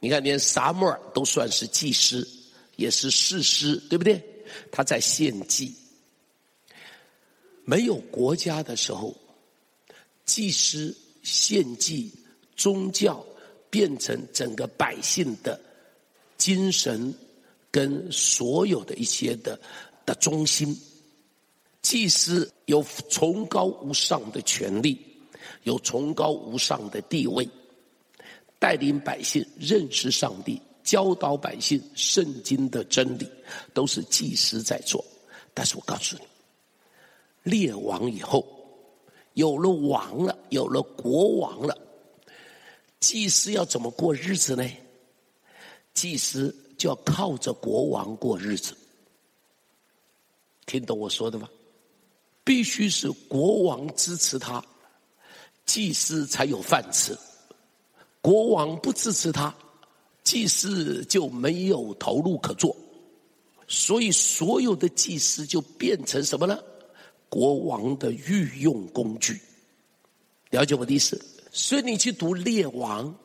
[0.04, 2.28] 你看，连撒母耳都算是祭师，
[2.76, 4.20] 也是士师，对不对？
[4.72, 5.72] 他在献祭。
[7.64, 9.16] 没有国家的时候，
[10.26, 12.12] 祭司献祭，
[12.56, 13.24] 宗教
[13.70, 15.62] 变成整个百姓的
[16.36, 17.14] 精神
[17.70, 19.58] 跟所有的一些的
[20.04, 20.76] 的中心。
[21.84, 25.00] 祭司有崇高无上的权力，
[25.62, 27.48] 有崇高无上的地位，
[28.62, 33.28] 带领百姓认识上帝，教导百姓圣经的真理，
[33.74, 35.04] 都是祭司在做。
[35.52, 36.22] 但是我告诉你，
[37.42, 38.46] 列王以后，
[39.34, 41.76] 有了王了，有了国王了，
[43.00, 44.64] 祭司要怎么过日子呢？
[45.96, 48.78] 祭司就要靠着国王过日子。
[50.68, 51.50] 听懂我说的吗？
[52.44, 54.64] 必须是国王支持他，
[55.66, 57.18] 祭司才有饭吃。
[58.22, 59.54] 国王不支持他，
[60.24, 62.76] 祭司就没有头路可做。
[63.68, 66.60] 所以，所有的祭司就变成什么呢？
[67.30, 69.40] 国王的御用工具。
[70.50, 71.20] 了解我的意思？
[71.52, 73.16] 所以你去读列王，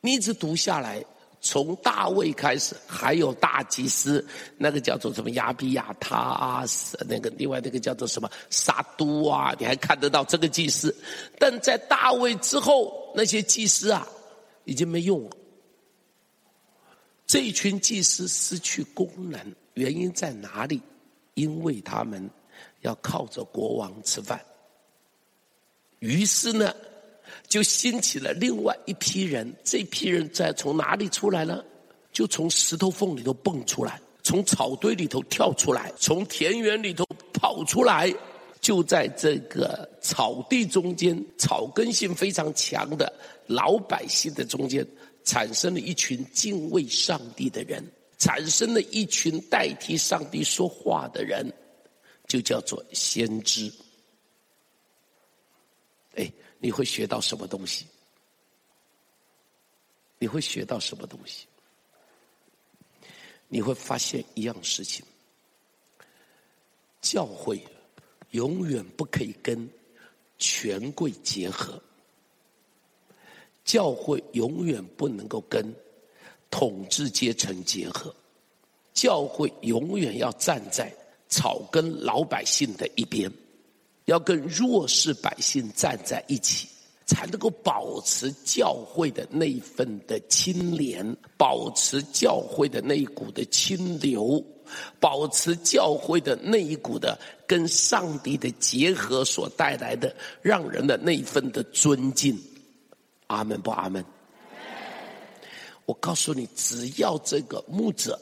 [0.00, 1.04] 你一直读下来。
[1.46, 6.64] 从大卫开始，还有大祭司，那个叫做什么亚比亚他啊，
[7.06, 10.96] 那个另外那个叫做什么撒督啊，你还看得到这个祭司。
[11.38, 14.06] 但在大卫之后，那些祭司啊，
[14.64, 15.30] 已经没用了。
[17.26, 19.40] 这一群祭司失去功能，
[19.74, 20.82] 原因在哪里？
[21.34, 22.28] 因为他们
[22.82, 24.44] 要靠着国王吃饭。
[26.00, 26.74] 于是呢？
[27.48, 31.64] 就兴起了另外一批人，这批人在从哪里出来呢？
[32.12, 38.14] 就从石头缝里头蹦出来，从草堆里头跳出来，从田园里头跑出来，
[38.64, 43.12] 就在这个草地中间，草根性非常强的
[43.46, 44.86] 老百姓的中间，
[45.22, 47.84] 产生了一群敬畏上帝的人，
[48.16, 51.52] 产生了一群代替上帝说话的人，
[52.26, 53.70] 就叫做先知。
[56.14, 57.84] 哎，你会学到什么东西？
[60.18, 61.46] 你会学到什么东西？
[63.46, 65.04] 你会发现一样事情：
[67.02, 67.62] 教会
[68.34, 69.68] 永远不可以跟
[70.38, 71.82] 权贵结合，
[73.64, 75.74] 教会永远不能够跟
[76.50, 78.14] 统治阶层结合，
[78.92, 80.92] 教会永远要站在
[81.28, 83.32] 草根老百姓的一边，
[84.06, 86.68] 要跟弱势百姓站在一起。
[87.06, 94.42] 才能够保持教会的那一份的清廉，保持教会的那一股的清流，
[95.00, 102.38] 保持教会的那一股的跟上帝的结合所带来的让人的那一份的尊敬。
[103.26, 104.04] 阿门不阿门？
[105.86, 108.18] 我告诉你，只要这个牧者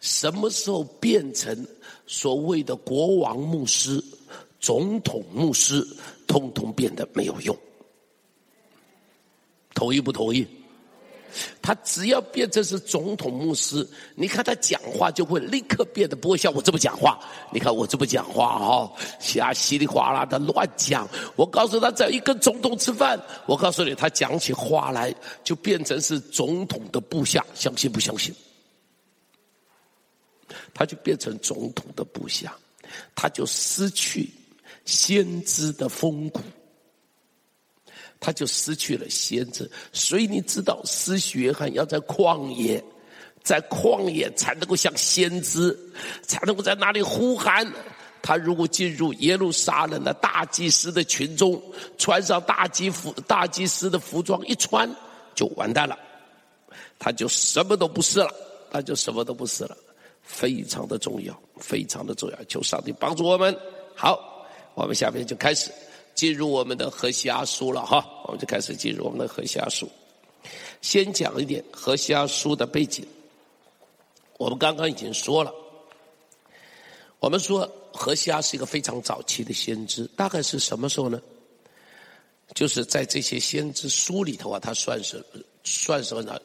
[0.00, 1.66] 什么时候变成
[2.06, 4.02] 所谓的国王牧师、
[4.60, 5.86] 总统牧师，
[6.26, 7.56] 通通变得没有用。
[9.74, 10.46] 同意不同意？
[11.62, 17.18] 他只要变成是总统牧师，你看他讲话就会立刻变得不会像我这么讲话。
[17.52, 21.08] 你看我这么讲话哦，瞎稀里哗啦的乱讲。
[21.36, 25.14] 我告诉他，只要一跟总统吃饭，我告诉你，他讲起话来
[25.44, 28.34] 就变成是总统的部下，相信不相信？
[30.74, 32.56] 他就变成总统的部下，
[33.14, 34.28] 他就失去
[34.84, 36.40] 先知的风骨。
[38.20, 42.84] 他就失去了先知，所以你知道，施洗约翰要在旷野，
[43.42, 45.74] 在旷野才能够像先知，
[46.22, 47.66] 才能够在那里呼喊。
[48.22, 51.60] 他如果进入耶路撒冷的大祭司的群众，
[51.96, 54.94] 穿上大祭服、大祭司的服装一穿，
[55.34, 55.98] 就完蛋了，
[56.98, 58.30] 他就什么都不是了，
[58.70, 59.74] 他就什么都不是了，
[60.22, 63.56] 非常的重要，非常的重要，求上帝帮助我们。
[63.96, 65.70] 好，我们下面就开始。
[66.20, 69.88] 进入我们的何西阿书了哈，我们就开始进入我们的何西阿书。
[70.82, 73.06] 先讲一点何西阿书的背景。
[74.36, 75.50] 我们刚刚已经说了，
[77.20, 81.18] 我们说何西阿是一个非常早期的先知，大概是什么时候呢？
[82.54, 85.24] 就是在这些先知书里头啊，他算是
[85.64, 86.38] 算是呢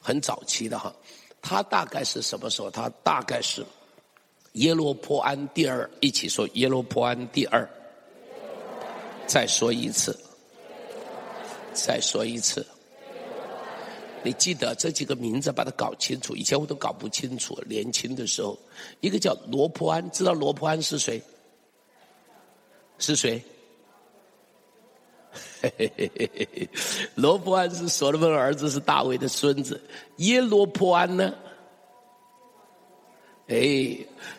[0.00, 0.92] 很早期的哈。
[1.40, 2.68] 他大概是什么时候？
[2.68, 3.64] 他大概是
[4.54, 7.70] 耶罗波安第二，一起说耶罗波安第二。
[9.32, 10.14] 再说一次，
[11.72, 12.66] 再说一次。
[14.22, 16.36] 你记得这几个名字，把它搞清楚。
[16.36, 17.58] 以前我都搞不清楚。
[17.66, 18.58] 年轻的时候，
[19.00, 21.22] 一个叫罗波安，知道罗波安是谁？
[22.98, 23.42] 是谁？
[27.16, 29.80] 罗波安是所罗门儿子，是大卫的孙子。
[30.18, 31.32] 耶罗波安呢？
[33.48, 33.96] 哎，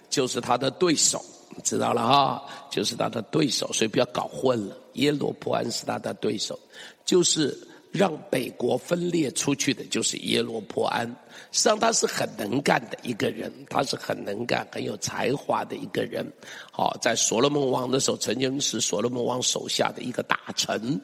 [0.07, 1.19] 就是他的对手。
[1.63, 4.77] 知道了哈，就是他的对手，所以不要搞混了。
[4.93, 6.59] 耶罗波安是他的对手，
[7.05, 7.57] 就是
[7.91, 11.07] 让北国分裂出去的，就是耶罗波安。
[11.51, 16.25] 实际上他是很能干的一个人，他是很能干、很有才华的一个人。
[16.71, 20.99] 好，在所罗门王的时候，曾经是所罗门王手下的一个大臣。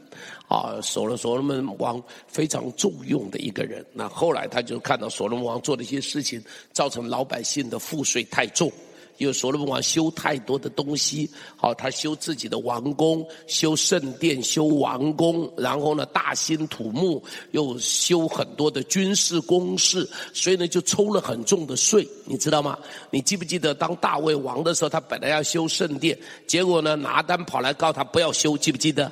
[0.47, 3.85] 啊，所罗所罗门王非常重用的一个人。
[3.93, 8.71] 那后来他就看到所罗门王做的一些事情，造成老百姓的赋税太重。
[9.19, 22.79] 因为所罗门王修太多的东西，好，他修自己的王宫，修圣殿，修王宫，然后呢，大兴土木，又修很多的军事工事，所以呢，就抽了很重的税，你知道吗？
[23.11, 29.11] 你记不记得当大卫王的时候，他本来要修圣殿，结果呢，拿单跑来告他不要修，记不记得？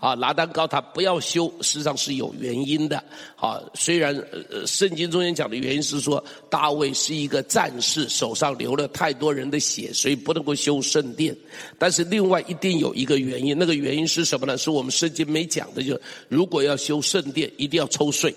[0.00, 3.02] 啊，拿单告他不要修，实际上是有原因的。
[3.36, 4.16] 啊，虽然
[4.50, 11.36] 呃，圣经中间讲的原因是说大卫是一个战士，手上流了太多人的血，所以不能够修圣殿。
[11.78, 14.56] 但是另外一定有一个原因，那个原因是什么呢？
[14.56, 18.34] 是我们圣经没讲的，就是如果要修圣殿，一定要抽税。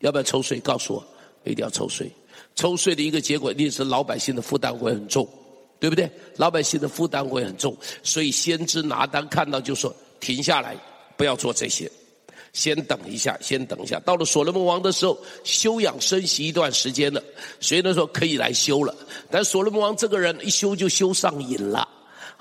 [0.00, 0.60] 要不要抽税？
[0.60, 1.04] 告诉我，
[1.44, 2.08] 一定要抽税。
[2.54, 5.28] 抽税的一个结果，一定是老百姓的负担会很重，
[5.80, 6.08] 对不对？
[6.36, 9.92] 老百姓的负担会很重，所以先知拿单看到就说。
[10.20, 10.76] 停下来，
[11.16, 11.90] 不要做这些，
[12.52, 14.00] 先等一下，先等一下。
[14.00, 17.22] 到了所罗门王的时候，休养生息一段时间了，
[17.60, 18.94] 所以那时候可以来修了。
[19.30, 21.88] 但所罗门王这个人一修就修上瘾了。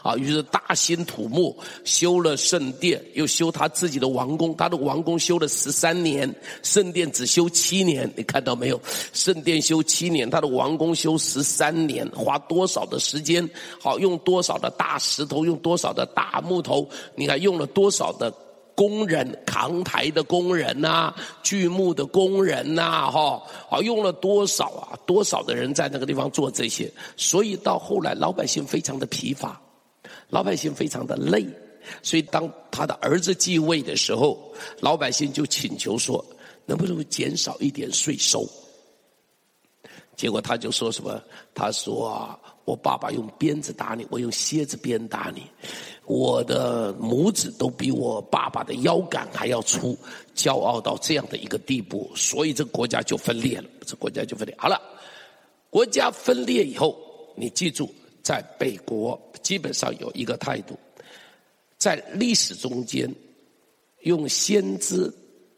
[0.06, 4.56] 啊，于是大兴土木，修了圣殿，又修他自己的王宫。
[4.56, 8.08] 他的王宫修了十三年，圣殿只修七年。
[8.16, 8.80] 你看到没有？
[9.14, 13.50] 圣殿修七年，他的王宫修十三年，花多少的时间？
[13.82, 15.44] 好，用多少的大石头？
[15.44, 16.88] 用多少的大木头？
[17.16, 18.32] 你看用了多少的
[18.76, 19.36] 工人？
[19.44, 24.94] 扛抬的工人呐、锯木的工人呐、哈，好，用了多少啊？
[25.08, 26.94] 多少的人在那个地方做这些？
[27.18, 29.60] 所以到后来，老百姓非常的疲乏。
[30.36, 31.48] 老百姓非常的累，
[32.04, 34.38] 所以当他的儿子继位的时候，
[34.82, 36.24] 老百姓就请求说，
[36.66, 38.46] 能不能减少一点税收？
[40.18, 41.24] 结果他就说什么？
[41.54, 45.44] 他说啊，我爸爸用鞭子打你，我用蝎子鞭打你，
[46.04, 49.98] 我的拇指都比我爸爸的腰杆还要粗，
[50.36, 53.70] 骄傲到这样的一个地步，所以这国家就分裂了。
[53.86, 54.54] 这国家就分裂。
[54.60, 54.82] 好了，
[55.70, 56.94] 国家分裂以后，
[57.38, 57.90] 你记住，
[58.22, 60.76] 在北国基本上有一个态度，
[61.78, 63.08] 在历史中间，
[64.02, 65.14] 用先知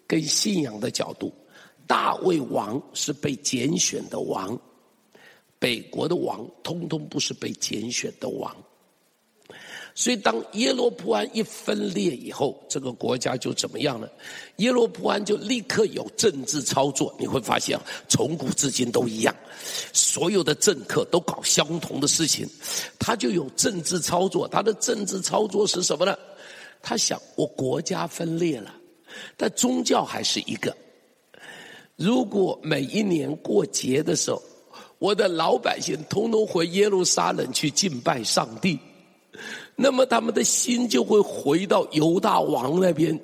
[0.06, 1.34] 跟信仰的角度。
[1.88, 4.60] 大卫王是被拣选的王，
[5.58, 8.54] 北国的王通通不是被拣选的王。
[10.00, 14.08] 所以当耶罗波安一分裂以后，这个国家就怎么样了？
[14.58, 17.76] 耶罗波安就立刻有政治操作，你会发现
[18.08, 19.36] 从古至今都一样，
[19.94, 22.48] 所有的政客都搞相同的事情，
[23.00, 24.48] 他就有政治操作。
[24.48, 26.16] 他的政治操作是什么呢？
[26.84, 28.72] 他想，我国家分裂了，
[29.36, 30.78] 但宗教还是一个。
[31.96, 34.40] 如果每一年过节的时候，
[35.00, 38.78] 我的老百姓通通回耶路撒冷去敬拜上帝，
[39.80, 43.18] 那么他们的心就会回到犹大王那边，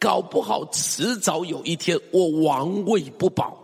[0.00, 3.56] 搞不好迟早有一天我王位不保，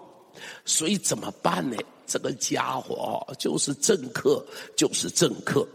[0.67, 1.77] 所以怎么办呢？
[2.07, 4.45] 这个家伙就是政客，
[4.77, 5.67] 就是政客。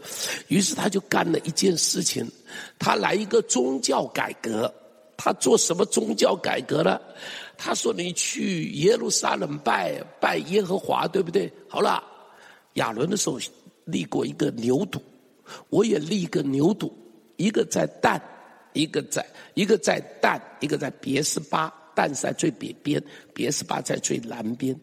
[0.48, 2.24] 于是他就干了一件事情，
[2.78, 4.72] 他来一个宗教改革。
[5.16, 7.00] 他做什么宗教改革呢？
[7.56, 12.02] 他说：“你去耶路撒冷拜拜耶和华，对不对？”好了，
[12.74, 13.38] 亚伦的时候
[13.84, 14.98] 立过一个牛犊，
[15.68, 16.92] 我也立一个牛犊，
[17.36, 18.20] 一个在旦，
[18.72, 24.78] 一个在一个在旦，一个在别是巴，旦是在最北边，别是巴在最南边，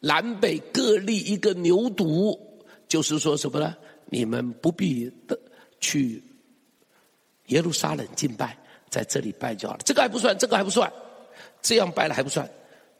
[0.00, 2.38] 南北各立一个牛犊，
[2.88, 3.74] 就是说什么呢？
[4.06, 5.38] 你们不必的
[5.80, 6.22] 去
[7.46, 8.56] 耶路撒冷敬拜。
[8.88, 10.90] 在这里拜就好了，这个还不算，这个还不算，
[11.60, 12.48] 这样拜了还不算，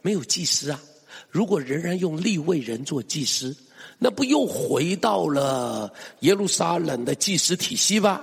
[0.03, 0.83] 没有祭司啊。
[1.31, 3.57] 如果仍然用立位人做祭司，
[3.99, 8.21] 那不又回到了耶路撒冷的祭司体系吗？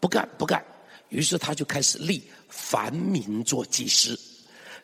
[0.00, 0.64] 不干不干，
[1.08, 4.18] 于是他就开始立凡民做祭司。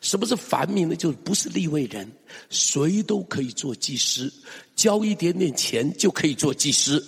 [0.01, 0.97] 什么是凡民呢？
[0.97, 2.11] 就是不是立位人，
[2.51, 4.33] 谁都可以做祭司，
[4.75, 7.05] 交一点点钱就可以做祭司。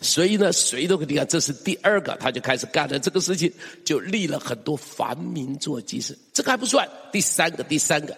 [0.00, 3.52] 所以呢，谁都可以看，这是第二个，他就开始干了这个事情，
[3.84, 6.18] 就立了很多凡民做祭司。
[6.32, 8.16] 这个还不算，第三个，第三个，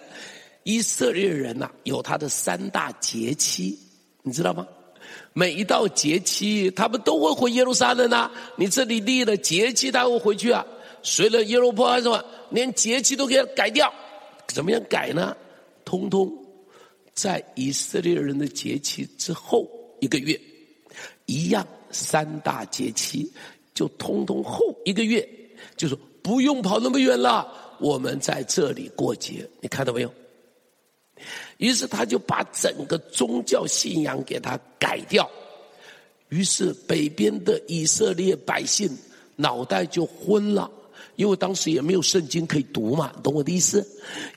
[0.63, 3.77] 以色列人呐、有他的三大节期，
[4.29, 4.67] 你知道吗？
[5.33, 8.31] 每一到节期，他们都会回耶路撒冷啊。
[8.55, 10.63] 你这里立了节期，他会回去啊。
[11.01, 13.91] 随了耶罗波安什么，连节期都给他改掉，
[14.47, 15.35] 怎么样改呢？
[15.83, 16.31] 通通
[17.15, 19.67] 在以色列人的节期之后
[19.99, 20.39] 一个月。
[21.25, 23.31] 一样三大节期，
[23.73, 25.27] 就通通后一个月，
[25.75, 27.47] 就说不用跑那么远了，
[27.79, 30.13] 我们在这里过节，你看到没有？
[31.57, 35.29] 于是他就把整个宗教信仰给他改掉，
[36.29, 38.89] 于是北边的以色列百姓
[39.35, 40.69] 脑袋就昏了。
[41.15, 43.85] 因为当时也没有圣经可以读嘛，懂我的意思？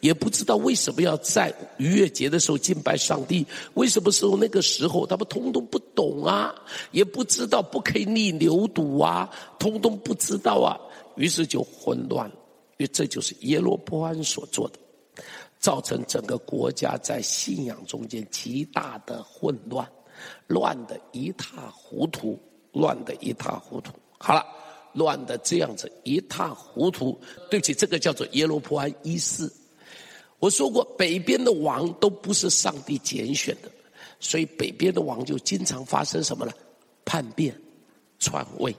[0.00, 6.52] 也不知道为什么要在逾越节的时候敬拜上帝，为什么时候那个时候他们通通不懂啊？
[6.90, 9.30] 也不知道不可以立牛犊啊，
[9.60, 10.74] 通通不知道啊，
[11.14, 12.28] 于是就混乱。
[12.78, 14.74] 因为这就是耶罗波安所做的，
[15.62, 19.90] 造成整个国家在信仰中间极大的混乱，
[20.46, 22.38] 乱得一塌糊涂，
[22.72, 23.90] 乱得一塌糊涂。
[24.18, 24.44] 好了。
[24.94, 29.50] 乱的这样子一塌糊涂，对不起，这个叫做耶罗波安一世。
[30.38, 33.70] 我说过，北边的王都不是上帝拣选的，
[34.20, 36.52] 所以北边的王就经常发生什么呢？
[37.06, 37.58] 叛变、
[38.18, 38.76] 篡位。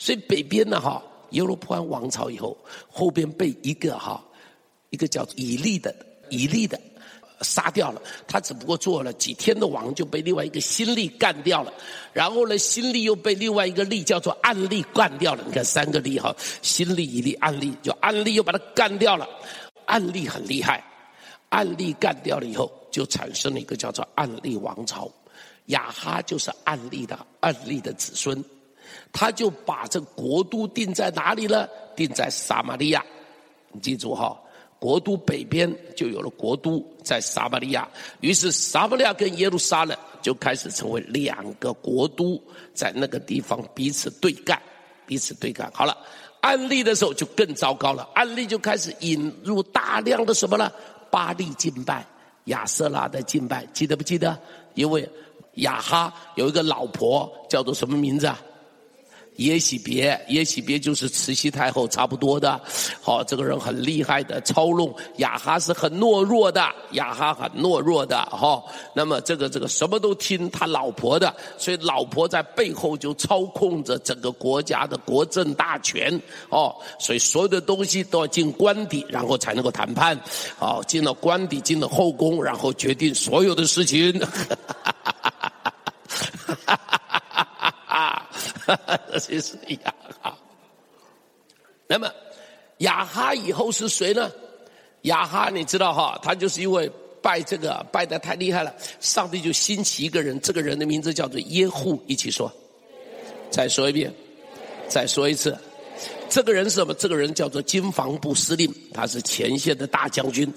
[0.00, 2.58] 所以北边的哈耶罗波安王朝以后，
[2.90, 4.20] 后边被一个哈
[4.94, 5.94] 一个叫以利的
[6.30, 6.80] 以利的。
[7.40, 11.70] 杀掉了，他只不过做了几天的王，就被另外一个新利干掉了。
[12.12, 15.42] 然后呢，新利又被另外一个利叫做暗利干掉了。
[15.44, 19.28] 你看三个利哈，新利、以利、暗利，就暗利又把他干掉了。
[19.84, 20.82] 暗利很厉害，
[21.50, 25.10] 暗利干掉了以后，就产生了一个叫做暗利王朝。
[25.66, 28.42] 亚哈就是暗利的暗利的子孙，
[29.12, 31.68] 他就把这国都定在哪里呢？
[31.96, 33.04] 定在撒玛利亚。
[33.72, 34.40] 你记住哈。
[34.78, 37.88] 国都北边就有了国都在撒巴利亚，
[38.20, 42.42] 于是撒巴利亚跟耶路撒冷就开始成为两个国都，
[42.74, 44.60] 在那个地方彼此对干，
[45.06, 45.70] 彼此对干。
[45.72, 45.96] 好了，
[46.40, 50.70] 安利的时候就更糟糕了，安利就开始引入大量的什么呢？
[51.10, 52.04] 巴力敬拜、
[52.46, 54.38] 亚瑟拉的敬拜，记得不记得？
[54.74, 55.08] 因为
[55.54, 58.38] 亚哈有一个老婆叫做什么名字啊？
[59.36, 62.60] 耶洗别，耶洗别就是慈禧太后差不多的。
[63.02, 68.16] 好，这个人很厉害的，操弄雅哈是很懦弱的，雅哈很懦弱的。
[68.26, 68.62] 哈，
[68.94, 76.20] 那么这个这个什么都听他老婆的，所以老婆在背后就操控着整个国家的国政大权。
[76.48, 80.16] 哦，所以所有的东西都要进官邸，然后才能够谈判。
[80.60, 84.16] 哦，进了官邸，进了后宫，然后决定所有的事情。
[84.20, 84.26] 哈
[84.86, 85.52] 哈哈
[86.66, 87.00] 哈哈
[89.12, 90.38] 这就是亚哈。
[91.86, 92.10] 那么
[92.78, 94.30] 亚哈以后是谁呢？
[95.02, 96.90] 亚哈你知道哈，他就是因为
[97.20, 102.02] 拜这个拜的太厉害了，上帝就兴起一个人，这个人的名字叫做耶户。
[102.06, 102.50] 一起说，
[103.50, 104.12] 再说一遍，
[104.88, 105.56] 再说一次。
[106.30, 106.94] 这个人是什么？
[106.94, 110.50] 这个人叫做经防部司令，他是前线的大将军。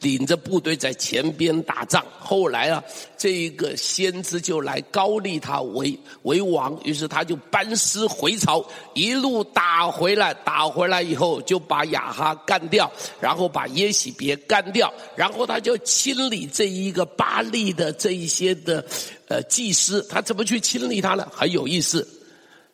[0.00, 2.84] 领着部队在前边打仗，后来啊，
[3.16, 12.90] 这一个先知就来高立他为为王，于是他就班师回朝，一路打回来，打回来以后就把亚哈干掉，
[13.20, 18.84] 然后把耶喜别干掉，然后他就清理这一个巴利的这一些的
[19.28, 21.26] 呃祭司，他怎么去清理他呢？
[21.32, 22.06] 很有意思，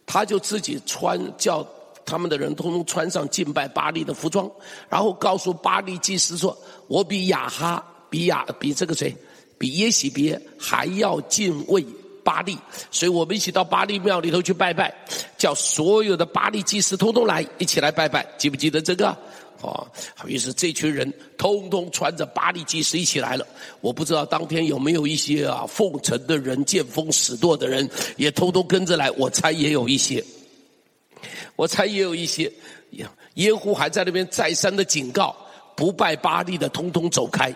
[0.04, 1.64] 他就自己穿叫。
[2.04, 4.50] 他们的人通通穿上敬拜巴力的服装，
[4.88, 6.56] 然后告诉巴力祭司说
[6.88, 9.14] ：“我比亚哈，比亚比这个谁，
[9.56, 11.84] 比耶洗别还要敬畏
[12.24, 12.58] 巴力，
[12.90, 14.94] 所以我们一起到巴力庙里头去拜拜，
[15.38, 19.16] 叫所有的巴力祭司通通来一起来拜拜，记不记得这个？
[19.62, 19.86] 哦，
[20.26, 23.46] 于是这群人通通穿着巴力祭司一起来了。
[23.80, 30.22] 我不知道当天有没有一些啊奉承的人、见风使舵的人也通通跟着来，我猜也有一些。”
[31.56, 32.50] 我猜也有一些，
[33.34, 35.34] 耶户还在那边再三的警告，
[35.74, 37.54] 不拜巴力的通通走开，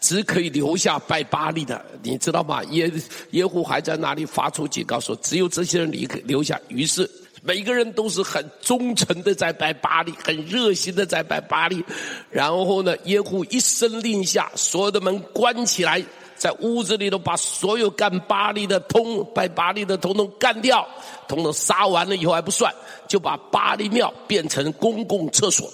[0.00, 2.62] 只可以留下拜巴力的，你知道吗？
[2.70, 2.90] 耶
[3.30, 6.60] 耶户还在那里发出警告说，只有这些人离开留下。
[6.68, 7.08] 于是
[7.42, 11.84] 每个人都是很忠诚的在拜巴力，很热心的在拜巴力。
[12.30, 16.02] 然后呢，耶户一声令下，所有的门关起来。
[16.42, 20.84] 在屋子里头把所有干巴力的通拜巴力的统统干掉，
[21.28, 22.74] 统统杀完了以后还不算，
[23.06, 25.70] 就把巴力庙变成公共厕所，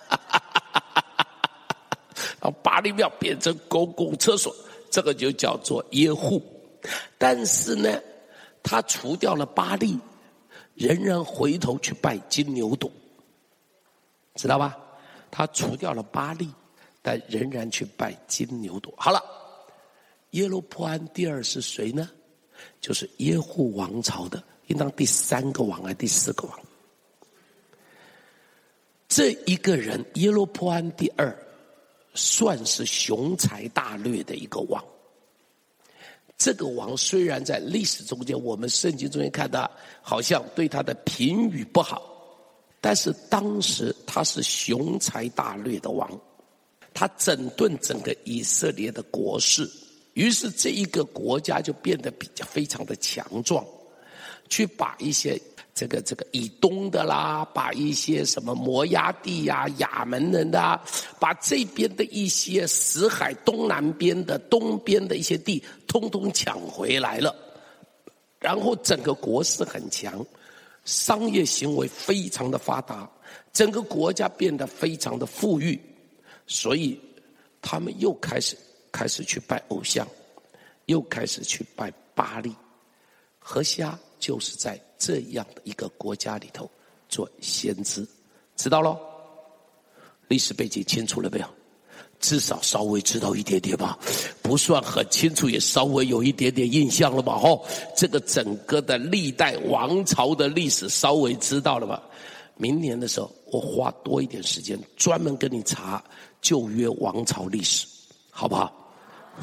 [2.40, 4.56] 把巴力庙变成公共厕所，
[4.90, 6.42] 这个就叫做耶户。
[7.18, 8.00] 但是呢，
[8.62, 9.98] 他除掉了巴力，
[10.72, 12.90] 仍然回头去拜金牛犊，
[14.34, 14.74] 知道吧？
[15.30, 16.48] 他除掉了巴力。
[17.06, 18.92] 但仍然去拜金牛犊。
[18.96, 19.22] 好了，
[20.30, 22.10] 耶罗波安第二是谁呢？
[22.80, 26.60] 就是耶户王朝的，应当第三个王还是第四个王？
[29.06, 31.32] 这一个人耶罗波安第二，
[32.12, 34.84] 算是雄才大略的一个王。
[36.36, 39.70] 这个王虽然在历史中间，我们圣经中间看到，
[40.02, 42.02] 好像对他的评语不好，
[42.80, 46.10] 但是当时他是雄才大略的王。
[46.96, 49.70] 他整顿整个以色列的国势，
[50.14, 53.62] 于是这一个国家就变得比较非常的强壮，
[54.48, 55.38] 去把一些
[55.74, 60.82] 这个这个以东的啦，把一些什么摩押地呀、亚门人的，啊
[61.20, 67.36] 把这边的一些死海东南边的东边的一些地，通通抢回来了，
[68.40, 70.24] 然后整个国势很强，
[70.86, 73.06] 商业行为非常的发达，
[73.52, 75.78] 整个国家变得非常的富裕。
[76.46, 76.98] 所以，
[77.60, 78.56] 他们又开始
[78.92, 80.06] 开始去拜偶像，
[80.86, 82.54] 又开始去拜巴利。
[83.38, 86.70] 何西阿就是在这样的一个国家里头
[87.08, 88.06] 做先知，
[88.56, 88.98] 知道喽？
[90.28, 91.46] 历史背景清楚了没有？
[92.18, 93.98] 至少稍微知道一点点吧，
[94.40, 97.34] 不算很清楚，也稍微有一点点印象了吧？
[97.34, 97.62] 哦，
[97.94, 102.02] 这个整个的历代王朝的历史稍微知道了吧？
[102.56, 106.02] 明年的时候，我花多一点时间专门跟你查。
[106.42, 107.86] 旧约王朝历史，
[108.30, 108.72] 好不好？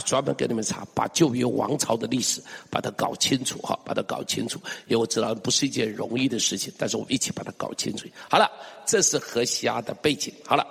[0.06, 2.42] 专门给你们查，把旧约王朝的历史
[2.72, 4.58] 把它搞清楚，哈，把它搞清楚。
[4.88, 8.08] 因为我知道不是一件容易的事情，但是我们一起把它搞清楚。
[8.30, 8.50] 好了，
[8.86, 10.34] 这是何西阿的背景。
[10.46, 10.66] 好了，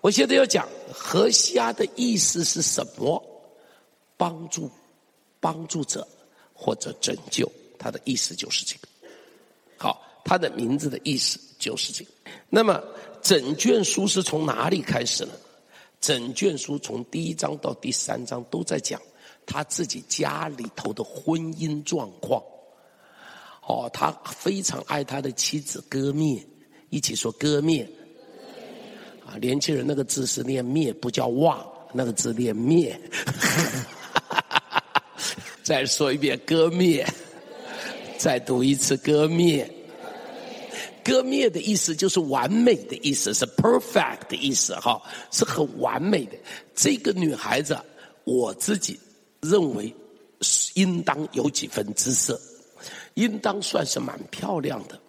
[0.00, 3.22] 我现在要讲何西阿的意思是什么？
[4.16, 4.68] 帮助、
[5.38, 6.06] 帮助者
[6.52, 8.88] 或者拯救，他的意思就是这个。
[9.78, 12.10] 好，他的名字的意思就是这个。
[12.48, 12.82] 那么
[13.22, 15.32] 整卷书是从哪里开始呢？
[16.00, 19.00] 整卷书从第一章到第三章都在讲
[19.44, 22.42] 他自己家里头的婚姻状况。
[23.66, 26.44] 哦，他非常爱他的妻子割灭，
[26.88, 27.88] 一起说割灭。
[29.26, 32.98] 啊，年轻人那个字是念灭，不叫忘，那个字念灭。
[35.62, 37.06] 再说一遍，割灭。
[38.18, 39.70] 再读一次割灭。
[41.04, 46.32] 割灭的意思就是完美的意思，是 perfect 的意思，哈，是很完美的。
[46.74, 47.78] 这个女孩子，
[48.24, 48.98] 我自己
[49.40, 49.94] 认为
[50.74, 52.40] 应当有几分姿色，
[53.14, 55.00] 应当算是蛮漂亮的。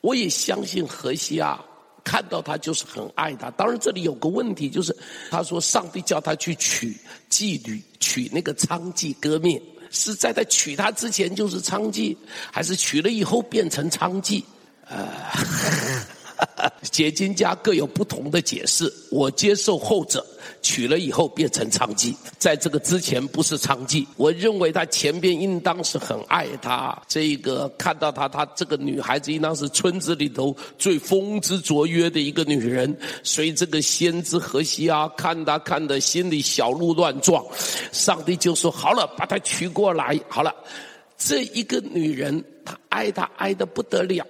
[0.00, 1.64] 我也相信何西啊
[2.04, 3.50] 看到她就是很爱她。
[3.50, 4.96] 当然这里有个问题，就是
[5.30, 6.96] 他说上帝叫他去娶
[7.30, 9.60] 妓女，娶那个娼妓割灭，
[9.90, 12.16] 是在他娶她之前就是娼妓，
[12.52, 14.42] 还是娶了以后变成娼妓？
[14.88, 16.00] 呃，
[16.82, 18.92] 解经家各有不同的解释。
[19.10, 20.24] 我接受后者，
[20.62, 24.06] 娶了以后变成娼妓，在这个之前不是娼妓。
[24.16, 32.96] 我认为他前边应当是很爱她，这个看到她，她这个女孩子应当是村子里头最风姿卓约的一个女人。
[33.22, 37.44] 所以这个先知何西啊看她看得心里小鹿乱撞，
[37.92, 40.54] 上帝就说：“好了，把她娶过来。”好了，
[41.16, 44.24] 这一个女人，她爱她爱的不得了。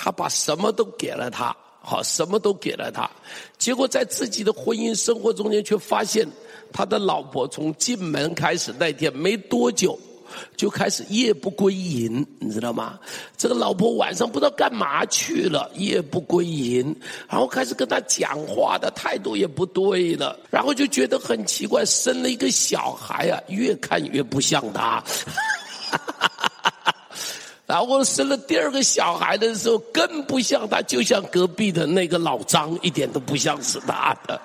[0.00, 3.10] 他把什么都给了他，好，什么都给了他，
[3.58, 6.24] 结果在自己的婚姻生活中间，却发现
[6.72, 9.98] 他的老婆从进门开始那天没多久，
[10.56, 12.98] 就开始夜不归营，你知道吗？
[13.36, 16.94] 这个老婆晚上不知道干嘛去了，夜不归营，
[17.28, 25.02] 然后开始跟他讲话的态度也不对了，然后就觉得很奇怪，生了一个小孩啊，越看越不像他。
[27.68, 34.40] 然后生了第二个小孩的时候，更不像他，就像隔壁的那个老张，一点都不像是他的。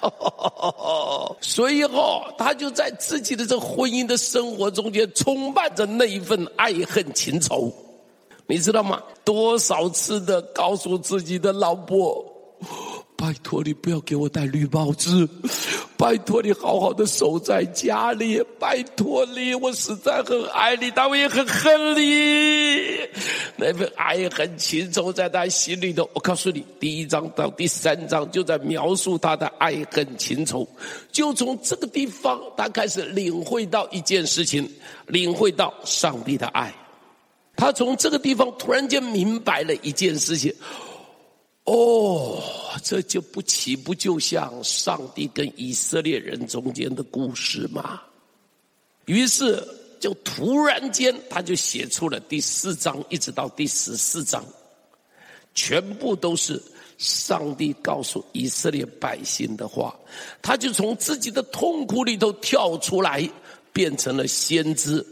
[1.42, 1.82] 所以，
[2.38, 7.70] 他就在自己的这婚姻的生活中间，充满着那一份爱恨情仇，
[8.46, 9.02] 你知道吗？
[9.24, 12.24] 多少次的告诉自己的老婆。
[13.24, 15.26] 拜托你不要给我戴绿帽子，
[15.96, 23.00] 拜托你好好的守在家里，拜托你，我实在很爱你，但我也很恨你。
[23.56, 30.68] 那份爱恨情仇在他心里头，我告诉你，第一章到第三章就在描述他的爱恨情仇。
[31.10, 34.70] 就从这个地方，他开始领会到一件事情，
[35.06, 36.70] 领会到上帝的爱。
[37.56, 40.54] 他从这个地方突然间明白了一件事情。
[41.64, 42.42] 哦，
[42.82, 48.02] 这就不岂不就像上帝跟以色列人中间的故事吗？
[49.06, 49.66] 于是
[49.98, 54.44] 就突然间，他就写出了第四章，一直到第十四章，
[55.54, 56.62] 全部都是
[56.98, 59.98] 上帝告诉以色列百姓的话。
[60.42, 63.26] 他就从自己的痛苦里头跳出来，
[63.72, 65.02] 变成了先知，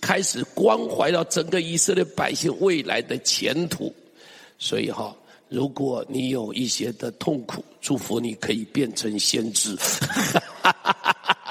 [0.00, 3.94] 开始关怀到整个以色列百姓未来的前途。
[4.58, 5.14] 所以哈。
[5.48, 9.74] 如果你有一些的痛苦，祝福你可以变成先知；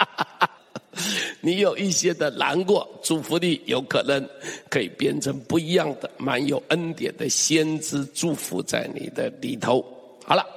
[1.42, 4.28] 你有一些的难过，祝福你有可能
[4.70, 9.84] 可以变成不一样的、蛮有恩典的先知，祝福在你的里头。
[10.26, 10.57] 好了。